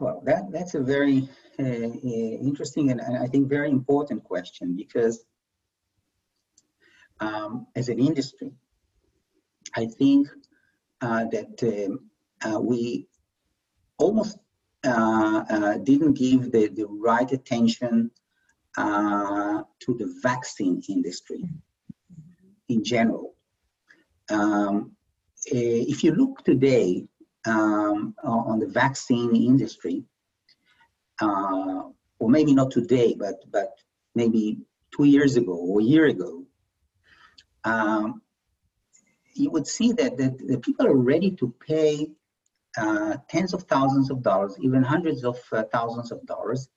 Well, 0.00 0.22
that, 0.26 0.52
that's 0.52 0.74
a 0.74 0.80
very 0.80 1.28
uh, 1.58 1.62
uh 1.62 2.34
interesting 2.48 2.90
and, 2.92 3.00
and, 3.00 3.16
I 3.16 3.26
think 3.26 3.48
very 3.48 3.70
important 3.70 4.22
question 4.22 4.76
because 4.76 5.24
um, 7.18 7.66
as 7.74 7.88
an 7.88 7.98
industry, 7.98 8.52
I 9.74 9.86
think 9.86 10.28
uh, 11.00 11.24
that 11.32 11.62
um, 11.62 12.10
uh, 12.48 12.60
we 12.60 13.08
almost 13.98 14.38
didn't 14.82 16.14
give 16.14 16.52
the, 16.52 16.68
the 16.68 16.86
right 16.86 17.30
attention 17.32 18.10
uh, 18.76 19.62
to 19.80 19.94
the 19.94 20.14
vaccine 20.22 20.82
industry 20.88 21.42
in 22.68 22.84
general. 22.84 23.34
Um, 24.30 24.92
if 25.46 26.04
you 26.04 26.12
look 26.12 26.44
today 26.44 27.06
um, 27.46 28.14
on 28.22 28.58
the 28.58 28.66
vaccine 28.66 29.34
industry, 29.34 30.04
uh, 31.20 31.82
or 32.20 32.28
maybe 32.30 32.54
not 32.54 32.70
today, 32.70 33.14
but 33.18 33.36
but 33.50 33.70
maybe 34.14 34.58
two 34.94 35.04
years 35.04 35.36
ago 35.36 35.54
or 35.54 35.80
a 35.80 35.84
year 35.84 36.06
ago, 36.06 36.44
um, 37.64 38.22
you 39.34 39.50
would 39.50 39.66
see 39.66 39.92
that, 39.92 40.16
that 40.16 40.38
the 40.38 40.58
people 40.58 40.86
are 40.86 40.96
ready 40.96 41.30
to 41.32 41.54
pay 41.66 42.10
uh, 42.78 43.16
tens 43.28 43.54
of 43.54 43.62
thousands 43.64 44.10
of 44.10 44.22
dollars, 44.22 44.56
even 44.60 44.82
hundreds 44.82 45.24
of 45.24 45.38
uh, 45.52 45.64
thousands 45.72 46.12
of 46.12 46.24
dollars 46.26 46.68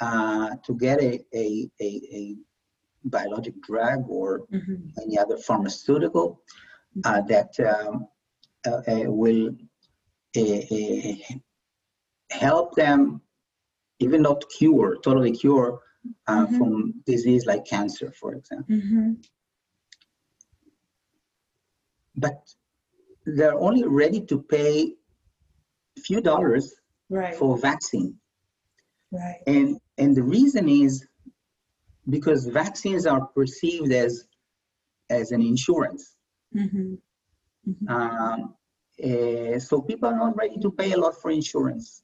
uh, 0.00 0.50
to 0.64 0.74
get 0.74 1.00
a, 1.00 1.20
a, 1.34 1.68
a, 1.80 1.86
a, 2.12 2.36
biologic 3.06 3.60
drug 3.60 4.02
or 4.08 4.46
mm-hmm. 4.50 4.76
any 5.02 5.18
other 5.18 5.36
pharmaceutical 5.36 6.40
uh, 7.04 7.20
that 7.20 7.50
um, 7.60 8.08
uh, 8.66 8.80
will 9.10 9.50
help 12.30 12.74
them, 12.76 13.20
even 14.00 14.22
not 14.22 14.42
cure, 14.56 14.96
totally 15.04 15.32
cure 15.32 15.80
mm-hmm. 16.26 16.56
from 16.56 16.94
disease 17.06 17.44
like 17.44 17.66
cancer, 17.66 18.10
for 18.18 18.34
example. 18.34 18.74
Mm-hmm. 18.74 19.12
But 22.16 22.38
they're 23.26 23.58
only 23.58 23.84
ready 23.84 24.20
to 24.26 24.40
pay 24.42 24.94
few 25.98 26.20
dollars 26.20 26.74
right. 27.08 27.34
for 27.34 27.56
vaccine. 27.58 28.16
Right. 29.12 29.40
And 29.46 29.78
and 29.98 30.16
the 30.16 30.22
reason 30.22 30.68
is 30.68 31.06
because 32.08 32.46
vaccines 32.46 33.06
are 33.06 33.26
perceived 33.26 33.92
as 33.92 34.26
as 35.10 35.32
an 35.32 35.42
insurance. 35.42 36.16
Mm-hmm. 36.54 36.94
Mm-hmm. 37.68 37.88
Um, 37.88 38.54
uh, 39.02 39.58
so 39.58 39.80
people 39.80 40.08
are 40.08 40.16
not 40.16 40.36
ready 40.36 40.58
to 40.58 40.70
pay 40.70 40.92
a 40.92 40.96
lot 40.98 41.20
for 41.20 41.30
insurance 41.30 42.02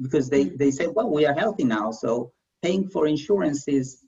because 0.00 0.30
they, 0.30 0.46
mm-hmm. 0.46 0.56
they 0.56 0.70
say, 0.70 0.86
well, 0.86 1.10
we 1.10 1.26
are 1.26 1.34
healthy 1.34 1.64
now, 1.64 1.90
so 1.90 2.32
paying 2.62 2.88
for 2.88 3.06
insurance 3.06 3.66
is 3.68 4.04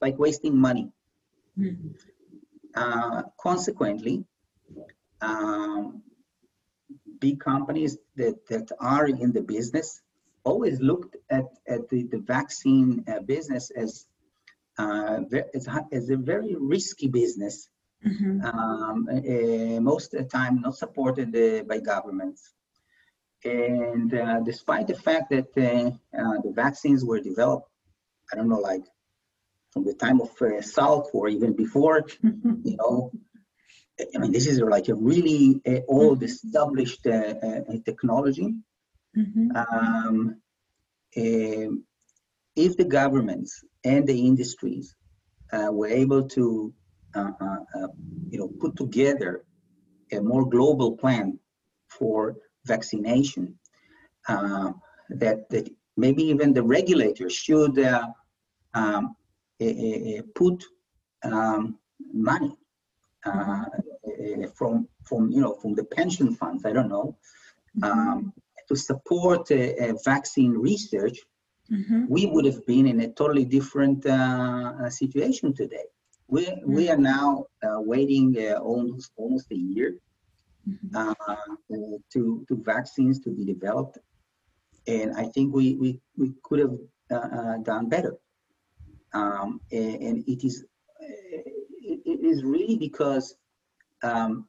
like 0.00 0.18
wasting 0.18 0.56
money. 0.56 0.90
Mm-hmm. 1.58 1.88
Uh, 2.74 3.22
consequently, 3.40 4.24
um, 5.20 6.02
big 7.20 7.40
companies 7.40 7.98
that, 8.16 8.46
that 8.48 8.70
are 8.80 9.06
in 9.06 9.32
the 9.32 9.42
business 9.42 10.00
always 10.44 10.80
looked 10.80 11.16
at, 11.30 11.44
at 11.68 11.88
the, 11.88 12.04
the 12.04 12.18
vaccine 12.18 13.04
uh, 13.06 13.20
business 13.20 13.70
as, 13.70 14.06
uh, 14.78 15.20
as, 15.54 15.68
as, 15.92 16.10
a 16.10 16.16
very 16.16 16.56
risky 16.58 17.08
business. 17.08 17.68
Mm-hmm. 18.06 18.40
Um, 18.46 19.08
uh, 19.12 19.80
most 19.80 20.14
of 20.14 20.22
the 20.22 20.28
time 20.28 20.62
not 20.62 20.76
supported 20.76 21.36
uh, 21.36 21.62
by 21.64 21.78
governments. 21.80 22.52
And 23.44 24.14
uh, 24.14 24.40
despite 24.40 24.86
the 24.86 24.94
fact 24.94 25.30
that 25.30 25.48
uh, 25.56 26.40
the 26.42 26.52
vaccines 26.54 27.04
were 27.04 27.20
developed, 27.20 27.68
I 28.32 28.36
don't 28.36 28.48
know, 28.48 28.58
like 28.58 28.84
from 29.72 29.84
the 29.84 29.94
time 29.94 30.20
of 30.20 30.30
Salk 30.36 31.06
or 31.12 31.28
even 31.28 31.54
before, 31.54 32.06
you 32.22 32.76
know, 32.76 33.12
I 34.14 34.18
mean, 34.18 34.32
this 34.32 34.46
is 34.46 34.60
like 34.60 34.88
a 34.88 34.94
really 34.94 35.60
uh, 35.66 35.80
old 35.88 36.18
mm-hmm. 36.18 36.24
established 36.24 37.06
uh, 37.06 37.34
uh, 37.46 37.76
technology. 37.84 38.54
Mm-hmm. 39.16 39.56
Um, 39.56 40.36
um, 41.16 41.84
if 42.56 42.76
the 42.76 42.84
governments 42.84 43.64
and 43.84 44.06
the 44.06 44.26
industries 44.26 44.94
uh, 45.52 45.68
were 45.72 45.88
able 45.88 46.28
to, 46.28 46.72
uh, 47.14 47.32
uh, 47.40 47.88
you 48.28 48.38
know, 48.38 48.48
put 48.60 48.76
together 48.76 49.44
a 50.12 50.20
more 50.20 50.48
global 50.48 50.96
plan 50.96 51.38
for 51.88 52.36
vaccination, 52.66 53.58
that 54.28 55.48
that 55.50 55.68
maybe 55.96 56.22
even 56.22 56.52
the 56.52 56.62
regulators 56.62 57.32
should 57.32 57.78
um, 58.74 59.16
put 60.34 60.64
um, 61.24 61.78
money 62.12 62.56
uh, 63.24 63.64
from 64.54 64.88
from 65.04 65.30
you 65.30 65.40
know 65.40 65.54
from 65.54 65.74
the 65.74 65.84
pension 65.84 66.34
funds. 66.34 66.64
I 66.64 66.72
don't 66.72 66.88
know 66.88 67.16
mm-hmm. 67.78 67.84
um, 67.84 68.32
to 68.68 68.76
support 68.76 69.50
uh, 69.50 69.94
vaccine 70.04 70.52
research. 70.52 71.18
Mm-hmm. 71.70 72.06
We 72.08 72.26
would 72.26 72.44
have 72.46 72.66
been 72.66 72.86
in 72.86 73.00
a 73.00 73.08
totally 73.12 73.44
different 73.44 74.04
situation 74.92 75.54
today. 75.54 75.86
We, 76.26 76.46
mm-hmm. 76.46 76.74
we 76.74 76.90
are 76.90 76.96
now 76.96 77.46
waiting 77.62 78.36
almost 78.56 79.12
almost 79.16 79.46
a 79.52 79.56
year 79.56 79.98
uh, 80.94 81.14
to 82.12 82.44
to 82.48 82.62
vaccines 82.64 83.20
to 83.20 83.30
be 83.30 83.44
developed, 83.44 83.98
and 84.86 85.16
I 85.16 85.24
think 85.26 85.54
we 85.54 85.74
we, 85.74 86.00
we 86.16 86.32
could 86.42 86.60
have 86.60 86.76
uh, 87.10 87.14
uh, 87.14 87.56
done 87.58 87.88
better. 87.88 88.16
Um, 89.12 89.60
and, 89.72 89.94
and, 90.02 90.28
it 90.28 90.44
is 90.44 90.64
it 91.00 92.24
is 92.24 92.44
really 92.44 92.76
because 92.76 93.34
um, 94.02 94.46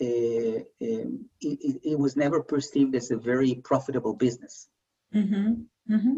uh, 0.00 0.58
um, 0.82 1.24
it, 1.40 1.80
it, 1.84 1.98
was 1.98 2.16
never 2.16 2.42
perceived 2.42 2.94
as 2.96 3.10
a 3.10 3.16
very 3.16 3.54
profitable 3.64 4.14
business. 4.14 4.68
Mm-hmm. 5.14 5.94
Mm-hmm. 5.94 6.16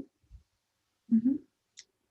Mm-hmm. 1.15 1.35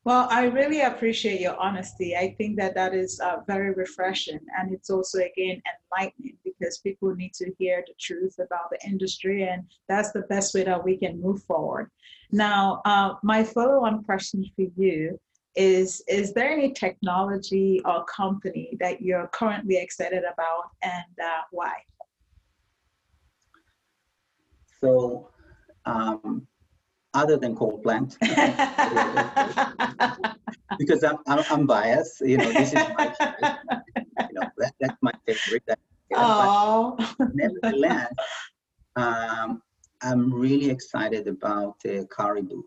Well, 0.03 0.27
I 0.29 0.45
really 0.45 0.81
appreciate 0.81 1.41
your 1.41 1.59
honesty. 1.59 2.15
I 2.15 2.35
think 2.37 2.57
that 2.57 2.75
that 2.75 2.93
is 2.93 3.19
uh, 3.19 3.37
very 3.47 3.73
refreshing. 3.73 4.39
And 4.59 4.71
it's 4.71 4.91
also, 4.91 5.17
again, 5.17 5.59
enlightening 5.97 6.37
because 6.43 6.77
people 6.77 7.15
need 7.15 7.33
to 7.33 7.51
hear 7.57 7.83
the 7.87 7.93
truth 7.99 8.35
about 8.37 8.69
the 8.69 8.87
industry. 8.87 9.47
And 9.47 9.63
that's 9.89 10.11
the 10.11 10.21
best 10.29 10.53
way 10.53 10.63
that 10.63 10.83
we 10.83 10.97
can 10.97 11.19
move 11.19 11.41
forward. 11.45 11.89
Now, 12.31 12.83
uh, 12.85 13.15
my 13.23 13.43
follow 13.43 13.83
on 13.83 14.03
question 14.03 14.45
for 14.55 14.67
you 14.75 15.19
is 15.55 16.03
Is 16.07 16.33
there 16.33 16.51
any 16.51 16.73
technology 16.73 17.81
or 17.85 18.03
company 18.05 18.75
that 18.79 19.01
you're 19.01 19.27
currently 19.27 19.77
excited 19.77 20.23
about 20.23 20.71
and 20.81 21.19
uh, 21.23 21.41
why? 21.51 21.73
So, 24.81 25.29
um, 25.85 26.47
other 27.13 27.37
than 27.37 27.55
CollPlant, 27.55 28.17
because 30.77 31.03
I'm, 31.03 31.17
I'm, 31.27 31.43
I'm, 31.49 31.65
biased. 31.65 32.19
You 32.21 32.37
know, 32.37 32.51
this 32.51 32.73
is 32.73 32.83
my 32.97 33.13
favorite. 33.17 33.53
you 34.19 34.33
know 34.33 34.49
that, 34.57 34.73
that's 34.81 34.97
my 35.01 35.13
favorite. 35.25 35.63
That, 35.67 35.79
oh. 36.13 36.97
nevertheless, 37.33 38.13
um, 38.97 39.61
I'm 40.01 40.33
really 40.33 40.69
excited 40.69 41.27
about 41.27 41.77
uh, 41.89 42.03
Caribou, 42.15 42.63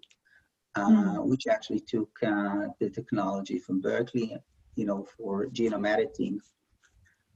mm. 0.76 1.24
which 1.26 1.46
actually 1.46 1.80
took 1.80 2.10
uh, 2.22 2.66
the 2.80 2.90
technology 2.90 3.58
from 3.58 3.80
Berkeley, 3.80 4.36
you 4.76 4.86
know, 4.86 5.06
for 5.16 5.46
genome 5.46 5.88
editing. 5.88 6.40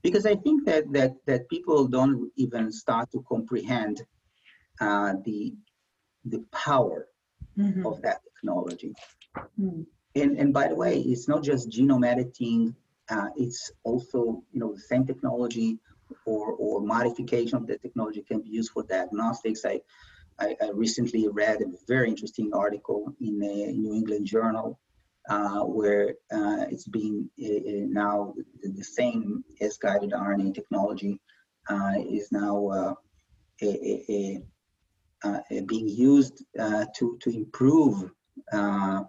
Because 0.01 0.25
I 0.25 0.35
think 0.35 0.65
that 0.65 0.91
that 0.93 1.13
that 1.25 1.49
people 1.49 1.87
don't 1.87 2.31
even 2.35 2.71
start 2.71 3.11
to 3.11 3.23
comprehend 3.27 4.03
uh, 4.81 5.13
the 5.25 5.53
the 6.25 6.43
power 6.51 7.07
mm-hmm. 7.57 7.85
of 7.85 8.01
that 8.01 8.21
technology. 8.23 8.93
Mm. 9.59 9.85
And, 10.15 10.37
and 10.37 10.53
by 10.53 10.67
the 10.67 10.75
way, 10.75 10.99
it's 10.99 11.27
not 11.27 11.43
just 11.43 11.69
genome 11.69 12.05
editing, 12.05 12.75
uh, 13.09 13.29
it's 13.35 13.71
also, 13.83 14.43
you 14.51 14.59
know, 14.59 14.73
the 14.73 14.79
same 14.79 15.05
technology 15.05 15.79
or, 16.25 16.51
or 16.53 16.81
modification 16.81 17.57
of 17.57 17.67
the 17.67 17.77
technology 17.77 18.21
can 18.21 18.41
be 18.41 18.49
used 18.49 18.71
for 18.71 18.83
diagnostics. 18.83 19.65
I, 19.65 19.81
I, 20.43 20.55
I 20.61 20.69
recently 20.71 21.27
read 21.27 21.61
a 21.61 21.71
very 21.87 22.09
interesting 22.09 22.51
article 22.53 23.13
in 23.21 23.41
a 23.41 23.71
New 23.71 23.93
England 23.93 24.25
Journal 24.25 24.79
uh, 25.29 25.61
where 25.61 26.09
uh, 26.31 26.65
it's 26.69 26.87
being 26.87 27.29
uh, 27.41 27.87
now 28.01 28.33
the, 28.61 28.71
the, 28.71 28.83
same 28.83 29.43
as 29.61 29.77
guided 29.77 30.11
RNA 30.11 30.53
technology 30.53 31.21
uh, 31.69 31.93
is 32.09 32.29
now 32.31 32.67
uh, 32.67 32.93
a, 33.61 34.03
a, 34.09 34.41
uh, 35.23 35.39
being 35.65 35.87
used 35.87 36.43
uh, 36.59 36.85
to, 36.97 37.17
to 37.21 37.29
improve 37.29 38.11
uh, 38.51 39.03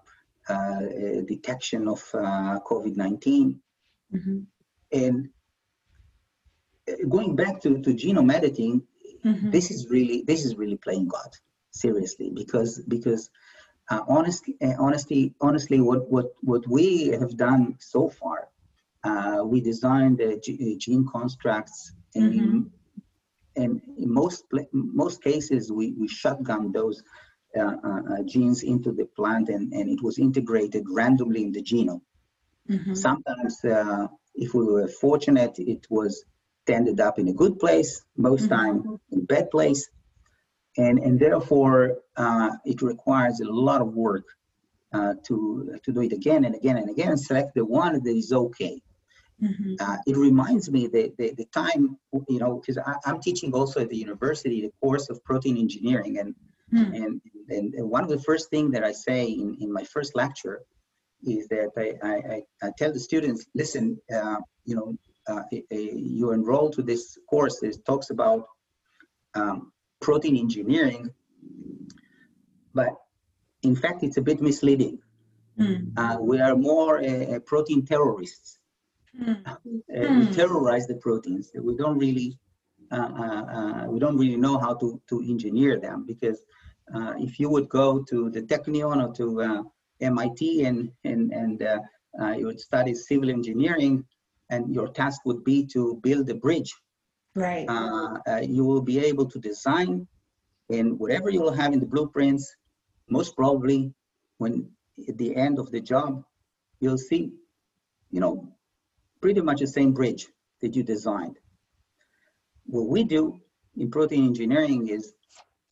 detection 1.26 1.88
of 1.88 2.00
COVID-19. 2.12 3.58
Mm-hmm. 4.14 4.38
And 4.92 5.28
going 7.08 7.34
back 7.34 7.60
to, 7.62 7.80
to 7.82 7.90
genome 7.94 8.32
editing, 8.32 8.82
mm-hmm. 9.24 9.50
this 9.50 9.70
is 9.70 9.88
really 9.90 10.22
this 10.26 10.44
is 10.44 10.56
really 10.56 10.76
playing 10.76 11.08
God 11.08 11.30
seriously 11.70 12.30
because 12.34 12.80
because 12.88 13.30
uh, 13.90 14.02
honestly 14.08 14.56
honestly 14.78 15.34
honestly 15.40 15.80
what 15.80 16.10
what 16.10 16.26
what 16.42 16.66
we 16.68 17.08
have 17.08 17.36
done 17.36 17.76
so 17.80 18.08
far 18.08 18.48
uh, 19.02 19.42
we 19.44 19.60
designed 19.60 20.18
the 20.18 20.76
gene 20.78 21.06
constructs 21.06 21.92
and 22.14 22.32
mm-hmm 22.32 22.60
and 23.56 23.80
in 23.98 24.12
most 24.12 24.44
most 24.72 25.22
cases, 25.22 25.70
we, 25.70 25.92
we 25.92 26.08
shotgun 26.08 26.72
those 26.72 27.02
uh, 27.56 27.76
uh, 27.84 28.00
uh, 28.10 28.22
genes 28.24 28.62
into 28.62 28.92
the 28.92 29.04
plant 29.16 29.48
and, 29.48 29.72
and 29.72 29.88
it 29.88 30.02
was 30.02 30.18
integrated 30.18 30.84
randomly 30.88 31.42
in 31.42 31.52
the 31.52 31.62
genome. 31.62 32.00
Mm-hmm. 32.68 32.94
Sometimes, 32.94 33.64
uh, 33.64 34.08
if 34.34 34.54
we 34.54 34.64
were 34.64 34.88
fortunate, 34.88 35.58
it 35.58 35.86
was 35.90 36.24
ended 36.68 37.00
up 37.00 37.18
in 37.18 37.28
a 37.28 37.32
good 37.32 37.58
place, 37.58 38.02
most 38.16 38.48
mm-hmm. 38.48 38.54
time 38.54 39.00
in 39.10 39.24
bad 39.24 39.50
place. 39.50 39.88
And, 40.76 40.98
and 40.98 41.20
therefore, 41.20 41.98
uh, 42.16 42.50
it 42.64 42.82
requires 42.82 43.40
a 43.40 43.50
lot 43.50 43.80
of 43.80 43.94
work 43.94 44.24
uh, 44.92 45.14
to, 45.24 45.78
to 45.82 45.92
do 45.92 46.02
it 46.02 46.12
again 46.12 46.44
and 46.44 46.54
again 46.54 46.76
and 46.76 46.90
again 46.90 47.10
and 47.10 47.20
select 47.20 47.54
the 47.54 47.64
one 47.64 48.02
that 48.02 48.16
is 48.16 48.32
okay. 48.32 48.80
Mm-hmm. 49.42 49.74
Uh, 49.80 49.96
it 50.06 50.16
reminds 50.16 50.70
me 50.70 50.86
that 50.86 51.16
the, 51.16 51.34
the 51.36 51.44
time, 51.46 51.98
you 52.28 52.38
know, 52.38 52.60
because 52.60 52.78
I'm 53.04 53.20
teaching 53.20 53.52
also 53.52 53.80
at 53.80 53.88
the 53.88 53.96
university 53.96 54.62
the 54.62 54.72
course 54.80 55.10
of 55.10 55.22
protein 55.24 55.58
engineering. 55.58 56.18
And, 56.18 56.34
mm. 56.72 56.94
and, 56.96 57.20
and, 57.48 57.90
one 57.90 58.04
of 58.04 58.10
the 58.10 58.20
first 58.20 58.48
things 58.50 58.72
that 58.72 58.84
I 58.84 58.92
say 58.92 59.26
in, 59.26 59.56
in 59.60 59.72
my 59.72 59.84
first 59.84 60.14
lecture 60.14 60.62
is 61.24 61.48
that 61.48 61.70
I, 61.76 62.06
I, 62.06 62.42
I 62.62 62.70
tell 62.78 62.92
the 62.92 63.00
students, 63.00 63.46
listen, 63.54 64.00
uh, 64.14 64.36
you 64.64 64.76
know, 64.76 64.96
uh, 65.28 65.42
you 65.50 66.32
enroll 66.32 66.70
to 66.70 66.82
this 66.82 67.18
course 67.28 67.60
that 67.60 67.84
talks 67.84 68.10
about 68.10 68.46
um, 69.34 69.72
protein 70.00 70.36
engineering, 70.36 71.10
but 72.74 72.90
in 73.62 73.74
fact, 73.74 74.02
it's 74.02 74.16
a 74.16 74.22
bit 74.22 74.40
misleading. 74.40 74.98
Mm. 75.58 76.20
we 76.20 76.40
are 76.40 76.56
more 76.56 77.00
protein 77.46 77.86
terrorists 77.86 78.58
Mm. 79.20 79.46
Uh, 79.46 79.56
we 79.64 80.24
hmm. 80.24 80.32
terrorize 80.32 80.86
the 80.86 80.96
proteins. 80.96 81.52
We 81.54 81.76
don't 81.76 81.98
really 81.98 82.36
uh, 82.90 82.96
uh, 82.96 83.44
uh, 83.56 83.86
we 83.88 83.98
don't 83.98 84.18
really 84.18 84.36
know 84.36 84.58
how 84.58 84.74
to, 84.74 85.00
to 85.08 85.20
engineer 85.20 85.80
them 85.80 86.04
because 86.06 86.42
uh, 86.94 87.14
if 87.18 87.40
you 87.40 87.48
would 87.48 87.68
go 87.68 88.04
to 88.10 88.30
the 88.30 88.42
Technion 88.42 89.08
or 89.08 89.14
to 89.14 89.42
uh, 89.42 89.62
MIT 90.00 90.64
and 90.64 90.90
and 91.04 91.32
and 91.32 91.60
you 92.38 92.46
would 92.46 92.60
study 92.60 92.94
civil 92.94 93.30
engineering, 93.30 94.04
and 94.50 94.74
your 94.74 94.88
task 94.88 95.20
would 95.24 95.44
be 95.44 95.66
to 95.66 96.00
build 96.02 96.28
a 96.30 96.34
bridge. 96.34 96.72
Right. 97.36 97.66
you 98.48 98.64
will 98.64 98.82
be 98.82 98.98
able 99.00 99.26
to 99.26 99.38
design, 99.40 100.06
and 100.70 100.98
whatever 100.98 101.30
you 101.30 101.40
will 101.40 101.52
have 101.52 101.72
in 101.72 101.80
the 101.80 101.86
blueprints, 101.86 102.54
most 103.08 103.34
probably, 103.34 103.92
when 104.38 104.70
at 105.08 105.18
the 105.18 105.34
end 105.34 105.58
of 105.58 105.70
the 105.70 105.80
job, 105.80 106.24
you'll 106.80 106.98
see, 106.98 107.32
you 108.10 108.20
know, 108.20 108.48
pretty 109.20 109.40
much 109.40 109.60
the 109.60 109.66
same 109.66 109.92
bridge 109.92 110.28
that 110.60 110.76
you 110.76 110.82
designed. 110.82 111.38
What 112.66 112.88
we 112.88 113.04
do 113.04 113.40
in 113.76 113.90
protein 113.90 114.26
engineering 114.26 114.88
is 114.88 115.14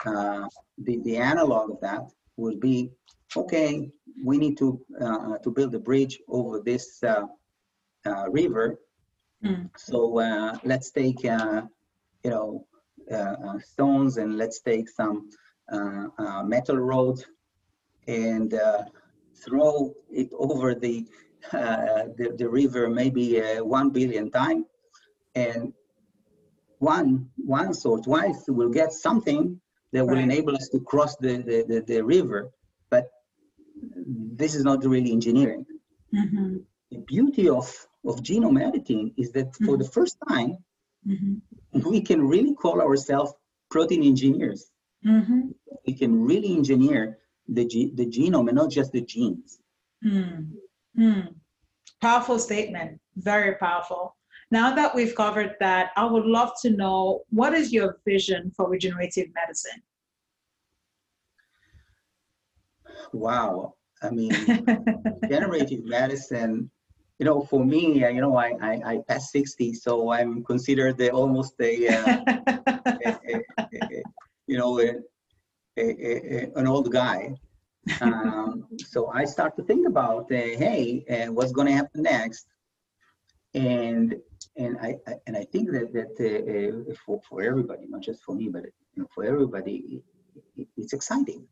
uh, 0.04 0.46
the, 0.78 0.98
the 1.04 1.16
analog 1.16 1.70
of 1.70 1.80
that 1.80 2.02
would 2.36 2.60
be, 2.60 2.90
okay, 3.36 3.90
we 4.24 4.38
need 4.38 4.58
to, 4.58 4.80
uh, 5.00 5.38
to 5.38 5.50
build 5.50 5.74
a 5.74 5.78
bridge 5.78 6.18
over 6.28 6.60
this 6.60 7.02
uh, 8.06 8.10
uh 8.10 8.30
river. 8.30 8.78
Mm. 9.44 9.70
So 9.76 10.18
uh, 10.20 10.58
let's 10.64 10.90
take, 10.90 11.24
uh, 11.24 11.62
you 12.24 12.30
know, 12.30 12.66
stones 13.60 14.16
and 14.16 14.38
let's 14.38 14.60
take 14.60 14.88
some 14.88 15.28
metal 16.44 16.76
road 16.76 17.24
and 18.06 18.54
throw 19.44 19.94
it 20.10 20.30
over 20.38 20.74
the 20.74 21.06
uh, 21.52 22.04
the, 22.16 22.34
the 22.38 22.48
river 22.48 22.88
maybe 22.88 23.40
uh, 23.40 23.64
one 23.64 23.90
billion 23.90 24.30
times, 24.30 24.64
and 25.34 25.72
one 26.78 27.28
once 27.36 27.84
or 27.84 27.98
twice 28.00 28.44
we'll 28.48 28.70
get 28.70 28.92
something 28.92 29.60
that 29.92 30.04
will 30.06 30.14
right. 30.14 30.24
enable 30.24 30.54
us 30.54 30.68
to 30.68 30.80
cross 30.80 31.16
the, 31.16 31.38
the, 31.38 31.64
the, 31.68 31.80
the, 31.86 32.00
river. 32.02 32.50
But 32.90 33.08
this 34.04 34.54
is 34.54 34.64
not 34.64 34.84
really 34.84 35.12
engineering. 35.12 35.66
Mm-hmm. 36.14 36.58
The 36.90 36.98
beauty 36.98 37.48
of, 37.48 37.68
of 38.04 38.22
genome 38.22 38.60
editing 38.60 39.12
is 39.16 39.32
that 39.32 39.46
mm-hmm. 39.46 39.66
for 39.66 39.76
the 39.76 39.88
first 39.88 40.16
time, 40.28 40.56
mm-hmm. 41.06 41.88
we 41.88 42.00
can 42.00 42.26
really 42.26 42.54
call 42.54 42.80
ourselves 42.80 43.32
protein 43.70 44.02
engineers. 44.02 44.70
Mm-hmm. 45.06 45.48
We 45.86 45.94
can 45.94 46.24
really 46.24 46.52
engineer 46.52 47.18
the, 47.48 47.64
the 47.94 48.06
genome 48.06 48.48
and 48.48 48.56
not 48.56 48.70
just 48.70 48.92
the 48.92 49.00
genes. 49.00 49.58
Mm. 50.04 50.50
Hmm. 50.96 51.20
Powerful 52.00 52.38
statement. 52.38 53.00
Very 53.16 53.54
powerful. 53.56 54.16
Now 54.50 54.74
that 54.74 54.94
we've 54.94 55.14
covered 55.14 55.56
that, 55.60 55.90
I 55.96 56.04
would 56.04 56.26
love 56.26 56.52
to 56.62 56.70
know 56.70 57.22
what 57.30 57.54
is 57.54 57.72
your 57.72 57.98
vision 58.04 58.52
for 58.54 58.68
regenerative 58.68 59.28
medicine? 59.34 59.82
Wow. 63.12 63.74
I 64.02 64.10
mean, 64.10 64.32
regenerative 65.22 65.84
medicine, 65.84 66.70
you 67.22 67.28
know, 67.28 67.40
for 67.42 67.64
me, 67.64 67.82
you 68.16 68.20
know, 68.20 68.34
I, 68.36 68.48
I, 68.60 68.72
I 68.92 68.94
passed 69.06 69.30
60, 69.30 69.74
so 69.74 70.10
I'm 70.10 70.42
considered 70.42 70.96
the, 70.98 71.10
almost 71.10 71.54
a, 71.60 71.72
uh, 71.86 72.24
a, 72.26 73.10
a, 73.28 73.40
a, 73.58 74.02
you 74.48 74.58
know, 74.58 74.80
an 76.56 76.66
old 76.66 76.90
guy 76.90 77.36
um, 78.00 78.66
so 78.78 79.08
I 79.08 79.24
start 79.24 79.56
to 79.56 79.62
think 79.62 79.86
about, 79.86 80.24
uh, 80.32 80.50
hey, 80.64 81.04
uh, 81.10 81.32
what's 81.32 81.52
going 81.52 81.68
to 81.68 81.72
happen 81.72 82.02
next? 82.02 82.46
And 83.54 84.16
and 84.56 84.78
I, 84.80 84.96
I 85.06 85.14
and 85.26 85.36
I 85.36 85.44
think 85.44 85.70
that 85.72 85.92
that 85.92 86.12
uh, 86.20 86.94
for 87.04 87.20
for 87.28 87.42
everybody, 87.42 87.86
not 87.88 88.02
just 88.02 88.22
for 88.22 88.34
me, 88.34 88.48
but 88.48 88.64
you 88.64 88.98
know, 89.02 89.08
for 89.14 89.24
everybody, 89.24 90.02
it, 90.36 90.42
it, 90.56 90.68
it's 90.76 90.92
exciting. 90.92 91.46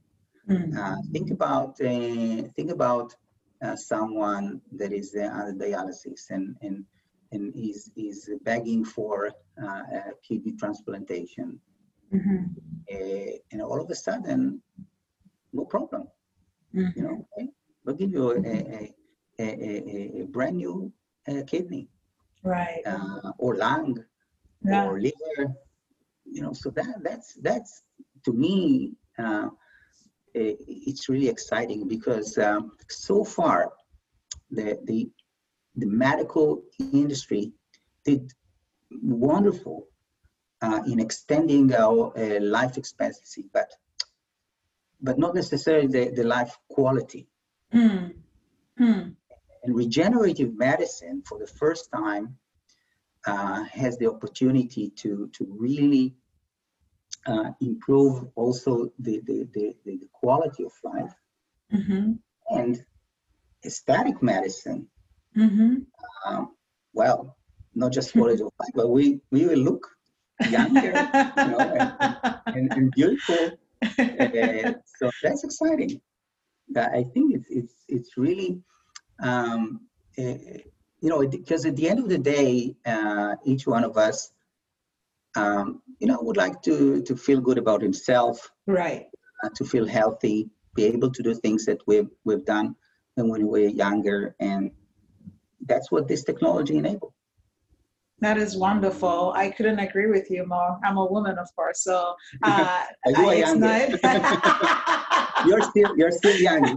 Mm-hmm. 0.49 1.13
think 1.13 1.31
about 1.31 1.77
think 1.77 2.71
about 2.71 3.15
uh, 3.63 3.77
someone 3.77 4.61
that 4.73 4.93
is 4.93 5.15
uh, 5.15 5.29
under 5.33 5.65
dialysis 5.65 6.31
and, 6.31 6.57
and, 6.63 6.85
and 7.33 7.55
is, 7.55 7.91
is 7.97 8.31
begging 8.43 8.85
for 8.85 9.31
uh, 9.63 9.83
kidney 10.27 10.53
transplantation. 10.53 11.61
Mm-hmm. 12.13 12.45
Uh, 12.93 13.33
and 13.53 13.63
all 13.63 13.81
of 13.81 13.91
a 13.91 13.95
sudden, 13.95 14.63
no 15.53 15.65
problem. 15.65 16.09
Mm-hmm. 16.75 16.99
You 16.99 17.03
know, 17.03 17.29
okay? 17.39 17.49
we'll 17.85 17.97
give 17.97 18.11
you 18.11 18.33
a, 18.33 18.41
a, 18.41 18.95
a, 19.39 20.23
a 20.23 20.27
brand 20.27 20.57
new 20.57 20.93
uh, 21.29 21.43
kidney. 21.47 21.89
Right. 22.43 22.81
or 23.37 23.57
lung 23.57 24.03
yeah. 24.65 24.87
or 24.87 24.99
liver. 24.99 25.55
You 26.25 26.43
know, 26.43 26.55
so 26.55 26.71
that 26.71 27.03
that's 27.03 27.35
that's 27.35 27.83
to 28.25 28.33
me 28.33 28.95
Eh, 29.21 29.49
it's 30.35 31.09
really 31.09 31.29
exciting 31.29 31.89
because 31.89 32.39
um, 32.39 32.73
so 32.89 33.25
far 33.25 33.73
the, 34.51 34.79
the, 34.85 35.11
the 35.77 35.87
medical 35.87 36.63
industry 36.79 37.53
did 38.05 38.33
wonderful 38.91 39.87
uh, 40.63 40.83
in 40.87 41.01
extending 41.01 41.73
our 41.75 42.13
uh, 42.19 42.41
life 42.41 42.77
expectancy, 42.77 43.47
but 43.53 43.71
but 45.03 45.19
not 45.19 45.35
necessarily 45.35 45.87
the, 45.87 46.11
the 46.11 46.25
life 46.25 46.59
quality. 46.69 47.27
Mm. 47.73 48.13
Mm. 48.79 49.15
And 49.63 49.75
regenerative 49.75 50.55
medicine, 50.55 51.23
for 51.27 51.39
the 51.39 51.47
first 51.47 51.91
time, 51.91 52.37
uh, 53.27 53.65
has 53.65 53.97
the 53.97 54.11
opportunity 54.11 54.91
to 54.97 55.31
to 55.33 55.47
really 55.49 56.15
uh, 57.27 57.51
improve 57.61 58.29
also 58.35 58.91
the, 58.99 59.21
the, 59.27 59.47
the, 59.55 59.75
the, 59.85 60.01
quality 60.13 60.65
of 60.65 60.73
life. 60.83 61.13
Mm-hmm. 61.73 62.13
And 62.51 62.85
aesthetic 63.65 64.23
medicine, 64.23 64.89
mm-hmm. 65.37 65.77
um, 66.27 66.55
well, 66.93 67.37
not 67.75 67.93
just 67.93 68.13
quality 68.15 68.43
of 68.43 68.53
life, 68.59 68.73
but 68.75 68.89
we, 68.89 69.21
we 69.31 69.47
will 69.47 69.59
look 69.59 69.87
younger 70.49 70.87
you 71.37 71.45
know, 71.47 71.59
and, 71.59 72.41
and, 72.47 72.73
and 72.73 72.91
beautiful. 72.93 73.51
Uh, 73.83 74.73
so 74.99 75.11
that's 75.23 75.45
exciting. 75.45 76.01
I 76.77 77.05
think 77.13 77.35
it's, 77.35 77.51
it's, 77.51 77.75
it's 77.89 78.17
really, 78.17 78.61
um, 79.23 79.81
uh, 80.19 80.35
you 81.01 81.09
know, 81.09 81.27
because 81.27 81.67
at 81.67 81.77
the 81.77 81.89
end 81.89 81.99
of 81.99 82.09
the 82.09 82.19
day, 82.19 82.77
uh, 82.87 83.37
each 83.45 83.67
one 83.67 83.85
of 83.85 83.97
us 83.97 84.33
um, 85.37 85.83
you 85.99 86.07
know, 86.07 86.19
would 86.23 86.37
like 86.37 86.63
to 86.63 87.03
to 87.03 87.17
feel 87.17 87.41
good 87.41 87.59
about 87.59 87.83
himself, 87.83 88.51
right? 88.67 89.07
Uh, 89.43 89.49
to 89.57 89.65
feel 89.65 89.87
healthy, 89.87 90.51
be 90.75 90.85
able 90.85 91.11
to 91.11 91.23
do 91.23 91.35
things 91.35 91.65
that 91.67 91.79
we've 91.87 92.11
we've 92.25 92.45
done 92.45 92.75
when 93.15 93.29
we 93.31 93.45
were 93.45 93.59
younger, 93.59 94.35
and 94.41 94.71
that's 95.67 95.91
what 95.91 96.09
this 96.09 96.25
technology 96.25 96.77
enables. 96.77 97.13
That 98.21 98.37
is 98.37 98.57
wonderful. 98.57 99.33
I 99.35 99.49
couldn't 99.51 99.79
agree 99.79 100.07
with 100.07 100.31
you 100.31 100.47
more. 100.47 100.79
I'm 100.85 100.99
a 100.99 101.07
woman, 101.07 101.39
of 101.39 101.49
course, 101.57 101.83
so 101.83 102.15
uh, 102.43 102.85
Are 103.07 103.35
you 103.35 103.45
it's 103.45 103.55
not. 103.55 105.47
you're 105.47 105.63
still 105.63 105.97
you're 105.97 106.13
still 106.13 106.37
young. 106.37 106.67
You 106.67 106.77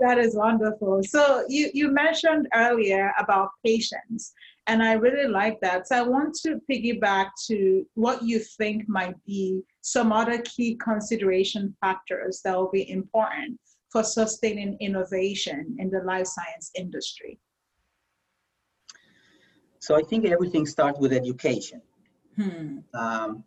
that 0.00 0.18
is 0.18 0.34
wonderful. 0.36 1.02
So 1.02 1.44
you 1.48 1.70
you 1.72 1.90
mentioned 1.90 2.48
earlier 2.54 3.12
about 3.18 3.50
patience, 3.64 4.34
and 4.66 4.82
I 4.82 4.92
really 4.92 5.28
like 5.28 5.60
that. 5.60 5.88
So 5.88 5.96
I 5.96 6.02
want 6.02 6.34
to 6.42 6.60
piggyback 6.70 7.30
to 7.48 7.84
what 7.94 8.22
you 8.22 8.38
think 8.38 8.88
might 8.88 9.16
be 9.24 9.62
some 9.80 10.12
other 10.12 10.40
key 10.42 10.76
consideration 10.76 11.74
factors 11.80 12.40
that 12.44 12.56
will 12.56 12.70
be 12.70 12.88
important 12.90 13.58
for 13.90 14.04
sustaining 14.04 14.76
innovation 14.80 15.76
in 15.78 15.90
the 15.90 16.00
life 16.04 16.26
science 16.26 16.70
industry. 16.76 17.38
So 19.80 19.96
I 19.96 20.02
think 20.02 20.26
everything 20.26 20.64
starts 20.64 20.98
with 21.00 21.12
education. 21.12 21.82
Hmm. 22.36 22.78
Um, 22.94 23.44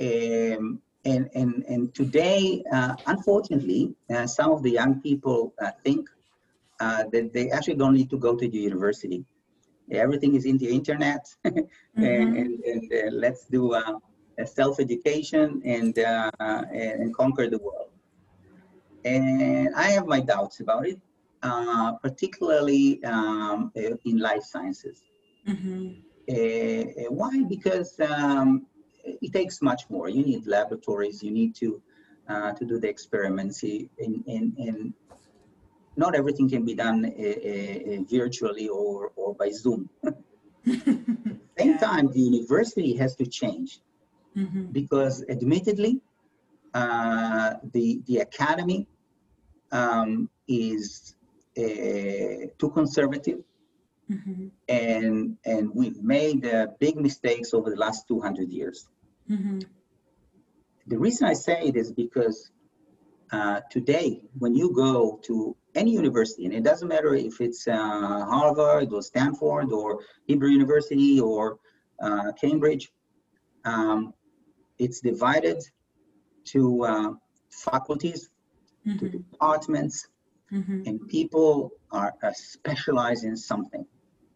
um, 0.00 0.80
and, 1.04 1.30
and, 1.34 1.64
and 1.68 1.94
today, 1.94 2.62
uh, 2.72 2.96
unfortunately, 3.06 3.94
uh, 4.14 4.26
some 4.26 4.50
of 4.50 4.62
the 4.62 4.70
young 4.70 5.00
people 5.00 5.54
uh, 5.62 5.70
think 5.84 6.08
uh, 6.80 7.04
that 7.12 7.32
they 7.32 7.50
actually 7.50 7.76
don't 7.76 7.94
need 7.94 8.10
to 8.10 8.18
go 8.18 8.34
to 8.34 8.48
the 8.48 8.58
university 8.58 9.24
everything 9.92 10.34
is 10.34 10.44
in 10.46 10.58
the 10.58 10.68
internet. 10.68 11.26
Mm-hmm. 11.98 12.04
and, 12.04 12.36
and, 12.36 12.64
and 12.64 12.92
uh, 12.92 13.10
let's 13.10 13.46
do 13.46 13.74
uh, 13.74 13.94
self-education 14.44 15.60
and, 15.64 15.98
uh, 15.98 16.30
and 16.38 17.12
conquer 17.12 17.50
the 17.50 17.58
world. 17.58 17.90
And 19.04 19.74
i 19.74 19.90
have 19.90 20.06
my 20.06 20.20
doubts 20.20 20.60
about 20.60 20.86
it 20.86 21.00
uh, 21.42 21.92
particularly 21.92 23.02
um, 23.04 23.72
in 23.74 24.18
life 24.18 24.42
sciences. 24.42 25.02
Mm-hmm. 25.48 25.92
Uh, 26.28 27.10
why? 27.10 27.44
Because 27.48 27.98
um, 28.00 28.66
it 29.04 29.32
takes 29.32 29.62
much 29.62 29.88
more. 29.88 30.08
You 30.08 30.22
need 30.22 30.46
laboratories. 30.46 31.22
You 31.22 31.30
need 31.30 31.54
to 31.56 31.80
uh, 32.28 32.52
to 32.52 32.64
do 32.64 32.78
the 32.78 32.88
experiments 32.88 33.62
in, 33.62 33.88
in, 33.98 34.54
in 34.56 34.94
not 36.04 36.14
everything 36.20 36.48
can 36.48 36.64
be 36.64 36.74
done 36.86 37.00
uh, 37.04 37.10
uh, 37.52 37.96
virtually 38.18 38.68
or, 38.68 39.12
or 39.20 39.34
by 39.34 39.50
Zoom. 39.50 39.88
Same 41.58 41.78
time, 41.78 42.06
the 42.12 42.24
university 42.32 42.90
has 42.96 43.12
to 43.16 43.26
change 43.26 43.80
mm-hmm. 44.36 44.64
because, 44.78 45.24
admittedly, 45.28 46.00
uh, 46.72 47.54
the 47.74 47.86
the 48.06 48.18
academy 48.18 48.80
um, 49.72 50.10
is 50.48 51.14
uh, 51.58 52.40
too 52.60 52.70
conservative, 52.80 53.40
mm-hmm. 54.10 54.46
and 54.68 55.36
and 55.44 55.64
we've 55.74 56.02
made 56.02 56.46
uh, 56.46 56.66
big 56.78 56.96
mistakes 57.08 57.52
over 57.52 57.68
the 57.70 57.80
last 57.86 58.08
200 58.08 58.48
years. 58.48 58.88
Mm-hmm. 59.28 59.60
The 60.86 60.98
reason 60.98 61.28
I 61.34 61.34
say 61.34 61.58
it 61.70 61.76
is 61.76 61.92
because 61.92 62.50
uh, 63.32 63.60
today, 63.70 64.22
when 64.38 64.54
you 64.54 64.72
go 64.74 65.20
to 65.24 65.56
any 65.74 65.92
university, 65.92 66.44
and 66.46 66.54
it 66.54 66.64
doesn't 66.64 66.88
matter 66.88 67.14
if 67.14 67.40
it's 67.40 67.66
uh, 67.68 67.76
Harvard 67.76 68.92
or 68.92 69.02
Stanford 69.02 69.72
or 69.72 70.00
Hebrew 70.26 70.50
University 70.50 71.20
or 71.20 71.58
uh, 72.00 72.32
Cambridge, 72.40 72.92
um, 73.64 74.14
it's 74.78 75.00
divided 75.00 75.62
to 76.44 76.84
uh, 76.84 77.12
faculties, 77.50 78.30
mm-hmm. 78.86 78.98
to 78.98 79.08
departments, 79.08 80.08
mm-hmm. 80.52 80.82
and 80.86 81.06
people 81.08 81.70
are, 81.92 82.14
are, 82.22 82.34
specialized 82.34 83.24
in 83.24 83.36
something. 83.36 83.86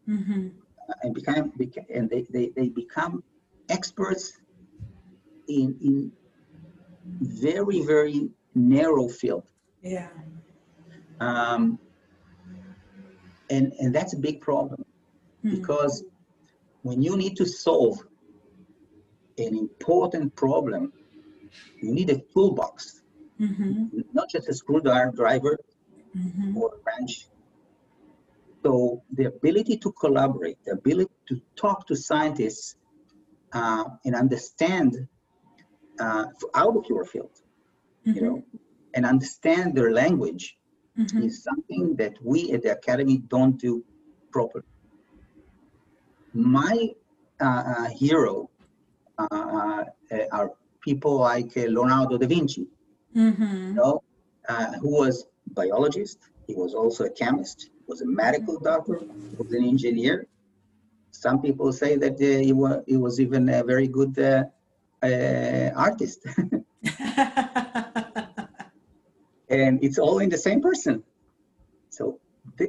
Mm-hmm. 0.07 0.49
and 1.01 1.13
become, 1.15 1.51
and 1.89 2.09
they, 2.09 2.27
they, 2.29 2.49
they 2.55 2.69
become 2.69 3.23
experts 3.69 4.33
in, 5.47 5.75
in 5.81 6.11
very, 7.21 7.81
very 7.81 8.29
narrow 8.53 9.07
field. 9.07 9.47
Yeah. 9.81 10.09
Um, 11.19 11.79
and, 13.49 13.73
and 13.79 13.93
that's 13.93 14.13
a 14.13 14.17
big 14.17 14.41
problem 14.41 14.83
mm-hmm. 15.43 15.55
because 15.55 16.03
when 16.81 17.01
you 17.01 17.17
need 17.17 17.35
to 17.37 17.45
solve 17.45 17.99
an 19.37 19.57
important 19.57 20.35
problem, 20.35 20.93
you 21.81 21.93
need 21.93 22.09
a 22.09 22.19
toolbox, 22.33 23.01
mm-hmm. 23.39 23.99
not 24.13 24.29
just 24.29 24.49
a 24.49 24.53
screwdriver 24.53 25.59
mm-hmm. 26.17 26.57
or 26.57 26.73
a 26.75 26.77
wrench. 26.85 27.27
So 28.63 29.03
the 29.13 29.25
ability 29.25 29.77
to 29.77 29.91
collaborate, 29.91 30.57
the 30.65 30.71
ability 30.71 31.13
to 31.29 31.41
talk 31.55 31.85
to 31.87 31.95
scientists 31.95 32.75
uh, 33.53 33.85
and 34.05 34.15
understand 34.15 35.07
uh, 35.99 36.25
out 36.55 36.75
of 36.75 36.85
your 36.89 37.05
field, 37.05 37.31
you 38.03 38.13
mm-hmm. 38.13 38.25
know, 38.25 38.43
and 38.95 39.05
understand 39.05 39.75
their 39.75 39.91
language 39.91 40.57
mm-hmm. 40.97 41.23
is 41.23 41.43
something 41.43 41.95
that 41.95 42.13
we 42.23 42.51
at 42.53 42.63
the 42.63 42.71
academy 42.71 43.17
don't 43.29 43.57
do 43.59 43.83
properly. 44.31 44.65
My 46.33 46.89
uh, 47.39 47.63
uh 47.77 47.89
hero 47.89 48.49
uh, 49.17 49.25
uh, 49.31 49.83
are 50.31 50.51
people 50.81 51.17
like 51.17 51.55
Leonardo 51.55 52.17
da 52.17 52.27
Vinci, 52.27 52.67
mm-hmm. 53.15 53.67
you 53.67 53.73
know, 53.73 54.03
who 54.81 54.89
was 54.89 55.27
biologist. 55.53 56.19
He 56.47 56.53
was 56.53 56.73
also 56.73 57.05
a 57.05 57.09
chemist. 57.09 57.69
Was 57.87 58.01
a 58.01 58.05
medical 58.05 58.59
doctor. 58.59 58.99
Was 59.37 59.51
an 59.53 59.63
engineer. 59.63 60.27
Some 61.11 61.41
people 61.41 61.71
say 61.71 61.95
that 61.95 62.19
he 62.19 62.51
was 62.51 62.83
he 62.87 62.97
was 62.97 63.19
even 63.19 63.47
a 63.49 63.63
very 63.63 63.87
good 63.87 64.17
artist. 65.75 66.25
and 69.55 69.83
it's 69.83 69.99
all 70.05 70.19
in 70.19 70.29
the 70.29 70.37
same 70.37 70.61
person. 70.61 71.03
So 71.89 72.19
the, 72.57 72.67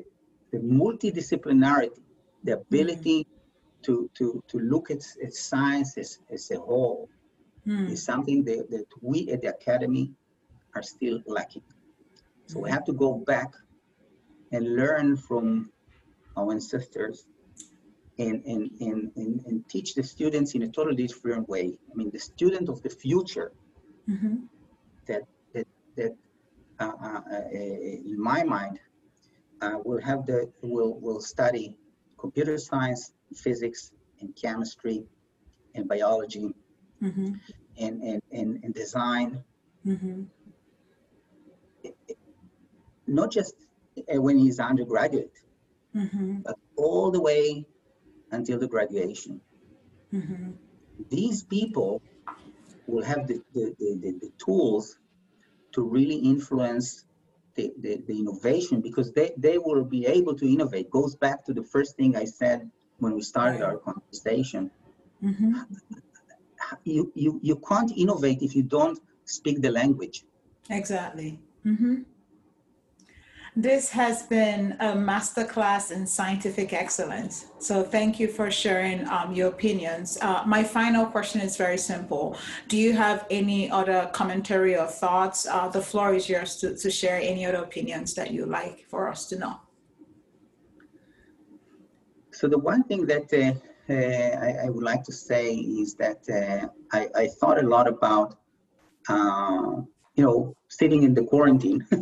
the 0.52 0.58
multidisciplinarity, 0.58 2.00
the 2.44 2.54
ability 2.62 3.18
mm-hmm. 3.24 3.82
to, 3.86 4.10
to, 4.18 4.42
to 4.48 4.56
look 4.58 4.90
at, 4.90 5.02
at 5.24 5.34
science 5.34 5.98
as, 5.98 6.18
as 6.30 6.50
a 6.50 6.58
whole 6.58 7.08
mm. 7.66 7.90
is 7.90 8.02
something 8.04 8.44
that, 8.44 8.70
that 8.70 8.86
we 9.02 9.30
at 9.32 9.42
the 9.42 9.48
academy 9.48 10.12
are 10.74 10.82
still 10.82 11.18
lacking. 11.26 11.62
So 12.46 12.60
we 12.60 12.70
have 12.70 12.84
to 12.84 12.92
go 12.92 13.14
back 13.14 13.50
and 14.52 14.76
learn 14.76 15.16
from 15.16 15.70
our 16.36 16.52
ancestors 16.52 17.26
and, 18.18 18.42
and, 18.44 18.70
and, 18.80 19.10
and, 19.16 19.44
and 19.46 19.68
teach 19.68 19.94
the 19.94 20.02
students 20.02 20.54
in 20.54 20.62
a 20.62 20.68
totally 20.68 21.06
different 21.06 21.48
way. 21.48 21.78
I 21.90 21.94
mean, 21.96 22.10
the 22.10 22.18
student 22.18 22.68
of 22.68 22.82
the 22.82 22.90
future 22.90 23.52
Mm-hmm. 24.08 24.36
that, 25.08 25.22
that, 25.52 25.66
that 25.96 26.14
in 26.80 28.16
my 28.18 28.42
mind, 28.44 28.78
uh, 29.62 29.78
will 29.84 30.00
have 30.00 30.26
the, 30.26 30.50
will, 30.62 30.98
will 31.00 31.20
study 31.20 31.76
computer 32.18 32.58
science, 32.58 33.12
physics, 33.34 33.92
and 34.20 34.34
chemistry, 34.36 35.04
and 35.74 35.88
biology, 35.88 36.54
Mm-hmm. 37.02 37.34
and, 37.78 38.02
and, 38.02 38.22
and, 38.32 38.64
and 38.64 38.74
design, 38.74 39.42
Mm-hmm. 39.86 40.22
not 43.06 43.30
just 43.30 43.54
uh, 44.12 44.20
when 44.20 44.38
he's 44.38 44.58
undergraduate, 44.60 45.32
Mm-hmm. 45.94 46.40
but 46.44 46.56
all 46.76 47.10
the 47.10 47.20
way 47.20 47.64
until 48.30 48.58
the 48.58 48.66
graduation. 48.68 49.40
Mm-hmm. 50.12 50.50
These 51.10 51.42
people 51.44 52.02
will 52.86 53.04
have 53.04 53.26
the, 53.26 53.40
the, 53.54 53.74
the, 53.78 53.98
the, 54.02 54.10
the 54.20 54.30
tools 54.38 54.98
to 55.76 55.82
really 55.82 56.16
influence 56.16 57.04
the, 57.54 57.72
the, 57.80 58.02
the 58.08 58.18
innovation 58.18 58.80
because 58.80 59.12
they, 59.12 59.32
they 59.36 59.58
will 59.58 59.84
be 59.84 60.06
able 60.06 60.34
to 60.34 60.46
innovate. 60.46 60.90
Goes 60.90 61.14
back 61.14 61.44
to 61.44 61.52
the 61.52 61.62
first 61.62 61.96
thing 61.96 62.16
I 62.16 62.24
said 62.24 62.68
when 62.98 63.14
we 63.14 63.22
started 63.22 63.62
our 63.62 63.76
conversation. 63.76 64.70
Mm-hmm. 65.22 65.52
You, 66.84 67.12
you, 67.14 67.38
you 67.42 67.56
can't 67.68 67.92
innovate 67.96 68.40
if 68.42 68.56
you 68.56 68.62
don't 68.62 68.98
speak 69.26 69.60
the 69.60 69.70
language. 69.70 70.24
Exactly. 70.70 71.38
hmm 71.62 72.02
This 73.58 73.88
has 73.88 74.24
been 74.24 74.76
a 74.80 74.92
masterclass 74.92 75.90
in 75.90 76.06
scientific 76.06 76.74
excellence. 76.74 77.46
So 77.58 77.82
thank 77.82 78.20
you 78.20 78.28
for 78.28 78.50
sharing 78.50 79.08
um, 79.08 79.32
your 79.32 79.48
opinions. 79.48 80.18
Uh, 80.20 80.42
my 80.44 80.62
final 80.62 81.06
question 81.06 81.40
is 81.40 81.56
very 81.56 81.78
simple. 81.78 82.36
Do 82.68 82.76
you 82.76 82.92
have 82.92 83.24
any 83.30 83.70
other 83.70 84.10
commentary 84.12 84.76
or 84.76 84.86
thoughts? 84.86 85.46
Uh, 85.46 85.68
the 85.68 85.80
floor 85.80 86.12
is 86.12 86.28
yours 86.28 86.56
to, 86.56 86.76
to 86.76 86.90
share 86.90 87.16
any 87.16 87.46
other 87.46 87.62
opinions 87.62 88.12
that 88.16 88.30
you 88.30 88.44
like 88.44 88.84
for 88.90 89.08
us 89.08 89.26
to 89.30 89.38
know. 89.38 89.58
So 92.32 92.48
the 92.48 92.58
one 92.58 92.84
thing 92.84 93.06
that 93.06 93.32
uh, 93.32 93.54
uh, 93.90 94.46
I, 94.46 94.66
I 94.66 94.68
would 94.68 94.84
like 94.84 95.02
to 95.04 95.12
say 95.12 95.54
is 95.54 95.94
that 95.94 96.20
uh, 96.28 96.68
I, 96.92 97.08
I 97.22 97.26
thought 97.28 97.58
a 97.58 97.66
lot 97.66 97.88
about, 97.88 98.36
uh, 99.08 99.80
you 100.14 100.24
know, 100.24 100.54
sitting 100.68 101.04
in 101.04 101.14
the 101.14 101.24
quarantine. 101.24 101.86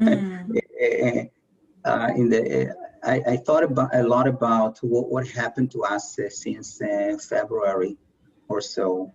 Mm, 0.00 0.60
in 0.80 2.28
the, 2.28 2.70
uh, 2.70 2.72
I, 3.06 3.22
I 3.26 3.36
thought 3.36 3.62
about 3.62 3.94
a 3.94 4.02
lot 4.02 4.26
about 4.26 4.78
what, 4.82 5.10
what 5.10 5.26
happened 5.28 5.70
to 5.72 5.84
us 5.84 6.18
uh, 6.18 6.28
since 6.28 6.80
uh, 6.82 7.16
February 7.28 7.96
or 8.48 8.60
so, 8.60 9.12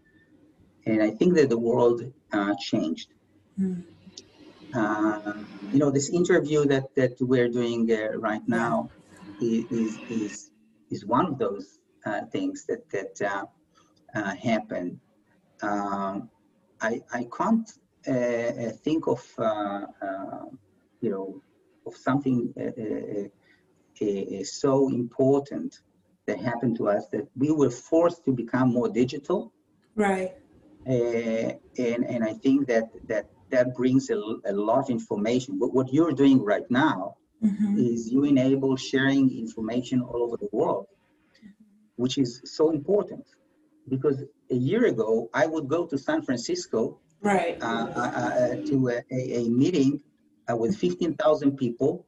and 0.85 1.01
I 1.01 1.11
think 1.11 1.35
that 1.35 1.49
the 1.49 1.57
world 1.57 2.01
uh, 2.31 2.53
changed. 2.59 3.09
Mm. 3.59 3.83
Uh, 4.73 5.33
you 5.71 5.79
know, 5.79 5.91
this 5.91 6.09
interview 6.09 6.65
that 6.65 6.95
that 6.95 7.15
we're 7.19 7.49
doing 7.49 7.91
uh, 7.91 8.17
right 8.17 8.41
now 8.47 8.89
is 9.41 9.99
is 10.09 10.51
is, 10.89 11.05
one 11.05 11.25
of 11.25 11.37
those 11.37 11.79
uh, 12.05 12.21
things 12.31 12.65
that 12.65 12.89
that 12.89 13.21
uh, 13.21 13.45
uh, 14.15 14.35
happened. 14.35 14.99
Um, 15.61 16.29
I 16.79 17.01
I 17.13 17.27
can't 17.37 17.69
uh, 18.07 18.11
uh, 18.11 18.71
think 18.83 19.07
of 19.07 19.21
uh, 19.37 19.85
uh, 20.01 20.45
you 21.01 21.09
know 21.09 21.41
of 21.87 21.95
something 21.95 22.53
uh, 22.59 22.63
uh, 22.63 23.27
uh, 24.05 24.43
so 24.43 24.89
important 24.89 25.79
that 26.27 26.39
happened 26.39 26.75
to 26.77 26.87
us 26.87 27.07
that 27.11 27.27
we 27.35 27.51
were 27.51 27.69
forced 27.69 28.23
to 28.25 28.31
become 28.31 28.71
more 28.73 28.89
digital 28.89 29.51
Right. 29.95 30.31
uh, 30.87 31.51
and 31.87 32.01
and 32.13 32.23
I 32.23 32.33
think 32.43 32.67
that 32.67 32.85
that 33.07 33.25
that 33.49 33.75
brings 33.75 34.09
a 34.09 34.15
lot 34.53 34.79
of 34.79 34.89
information. 34.89 35.59
But 35.59 35.73
what 35.73 35.91
you're 35.93 36.13
doing 36.23 36.39
right 36.53 36.69
now 36.69 37.15
hmm 37.41 37.77
is 37.77 38.09
you 38.11 38.23
enable 38.23 38.75
sharing 38.77 39.29
information 39.45 40.01
all 40.01 40.21
over 40.23 40.37
the 40.37 40.49
world, 40.51 40.87
which 41.95 42.17
is 42.17 42.41
so 42.45 42.71
important. 42.71 43.25
Because 43.89 44.23
a 44.49 44.55
year 44.55 44.85
ago, 44.85 45.29
I 45.33 45.45
would 45.47 45.67
go 45.67 45.85
to 45.85 45.97
San 45.97 46.21
Francisco 46.21 46.99
Right. 47.21 47.55
uh, 47.61 47.87
uh, 47.95 47.99
uh, 47.99 48.55
to 48.69 48.75
a, 48.89 48.97
a, 49.11 49.21
a 49.41 49.49
meeting 49.49 50.01
with 50.55 50.77
15,000 50.77 51.57
people, 51.57 52.05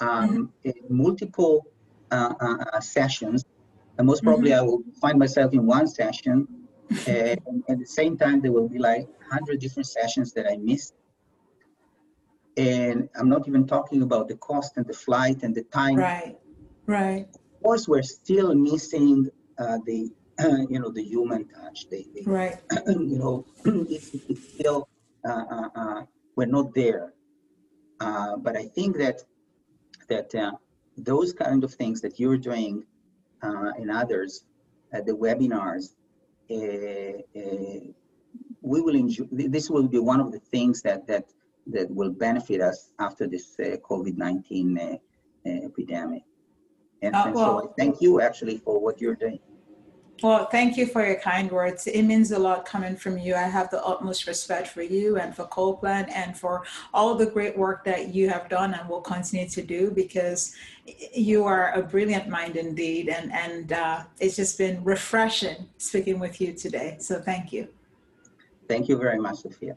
um, 0.00 0.52
in 0.64 0.74
multiple 0.88 1.66
uh, 2.10 2.34
uh, 2.40 2.56
uh, 2.72 2.80
sessions. 2.80 3.44
And 3.98 4.06
most 4.06 4.22
probably, 4.22 4.54
I 4.54 4.62
will 4.62 4.82
find 5.00 5.18
myself 5.18 5.52
in 5.52 5.66
one 5.66 5.86
session. 5.86 6.48
Uh, 7.06 7.36
and 7.46 7.62
at 7.68 7.78
the 7.78 7.86
same 7.86 8.16
time, 8.16 8.40
there 8.40 8.52
will 8.52 8.68
be 8.68 8.78
like 8.78 9.06
100 9.28 9.60
different 9.60 9.86
sessions 9.86 10.32
that 10.32 10.50
I 10.50 10.56
missed. 10.56 10.94
And 12.56 13.08
I'm 13.14 13.28
not 13.28 13.46
even 13.46 13.66
talking 13.66 14.02
about 14.02 14.28
the 14.28 14.36
cost 14.36 14.76
and 14.76 14.86
the 14.86 14.92
flight 14.92 15.42
and 15.42 15.54
the 15.54 15.62
time. 15.64 15.96
Right. 15.96 16.36
Right. 16.86 17.28
Of 17.32 17.62
course, 17.62 17.86
we're 17.86 18.02
still 18.02 18.54
missing 18.54 19.30
uh, 19.58 19.78
the, 19.86 20.10
you 20.68 20.80
know, 20.80 20.90
the 20.90 21.04
human 21.04 21.46
touch. 21.48 21.88
The, 21.90 22.06
the, 22.14 22.22
Right. 22.26 22.56
you 22.88 23.18
know, 23.18 23.46
it's, 23.64 24.14
it's 24.14 24.54
still, 24.54 24.88
uh, 25.28 25.44
uh, 25.50 25.68
uh, 25.74 26.02
we're 26.36 26.46
not 26.46 26.74
there. 26.74 27.12
Uh, 28.00 28.36
but 28.36 28.56
I 28.56 28.64
think 28.64 28.96
that, 28.96 29.22
that 30.08 30.34
uh, 30.34 30.52
those 30.96 31.32
kind 31.32 31.62
of 31.64 31.72
things 31.74 32.00
that 32.00 32.18
you're 32.18 32.38
doing 32.38 32.84
uh, 33.42 33.72
and 33.78 33.90
others, 33.90 34.44
uh, 34.94 35.00
the 35.02 35.12
webinars, 35.12 35.94
uh, 36.50 37.20
uh, 37.38 37.80
we 38.62 38.80
will 38.80 38.94
enjoy, 38.94 39.24
this 39.30 39.70
will 39.70 39.86
be 39.88 39.98
one 39.98 40.20
of 40.20 40.32
the 40.32 40.38
things 40.38 40.82
that, 40.82 41.06
that, 41.06 41.24
that 41.66 41.90
will 41.90 42.10
benefit 42.10 42.60
us 42.60 42.90
after 42.98 43.26
this 43.26 43.54
uh, 43.60 43.76
COVID-19 43.88 44.78
uh, 44.78 44.96
uh, 45.46 45.50
epidemic. 45.66 46.22
And, 47.02 47.14
Uh, 47.14 47.24
and 47.26 47.34
well- 47.34 47.60
so 47.60 47.68
I 47.68 47.72
thank 47.78 48.00
you 48.00 48.20
actually 48.20 48.58
for 48.58 48.78
what 48.78 49.00
you're 49.00 49.16
doing. 49.16 49.40
Well, 50.22 50.46
thank 50.46 50.76
you 50.76 50.86
for 50.86 51.04
your 51.04 51.18
kind 51.18 51.50
words. 51.50 51.86
It 51.86 52.02
means 52.02 52.30
a 52.30 52.38
lot 52.38 52.66
coming 52.66 52.94
from 52.94 53.16
you. 53.16 53.34
I 53.34 53.44
have 53.44 53.70
the 53.70 53.82
utmost 53.84 54.26
respect 54.26 54.68
for 54.68 54.82
you 54.82 55.16
and 55.16 55.34
for 55.34 55.46
CollPlant 55.46 56.10
and 56.14 56.36
for 56.36 56.64
all 56.92 57.14
the 57.14 57.26
great 57.26 57.56
work 57.56 57.84
that 57.84 58.14
you 58.14 58.28
have 58.28 58.48
done 58.48 58.74
and 58.74 58.86
will 58.88 59.00
continue 59.00 59.48
to 59.48 59.62
do 59.62 59.90
because 59.90 60.54
you 61.14 61.44
are 61.44 61.72
a 61.72 61.82
brilliant 61.82 62.28
mind 62.28 62.56
indeed. 62.56 63.08
And, 63.08 63.32
and 63.32 63.72
uh, 63.72 64.02
it's 64.18 64.36
just 64.36 64.58
been 64.58 64.84
refreshing 64.84 65.68
speaking 65.78 66.18
with 66.18 66.40
you 66.40 66.52
today. 66.52 66.96
So 67.00 67.20
thank 67.20 67.52
you. 67.52 67.68
Thank 68.68 68.88
you 68.88 68.98
very 68.98 69.18
much, 69.18 69.38
Sophia. 69.38 69.76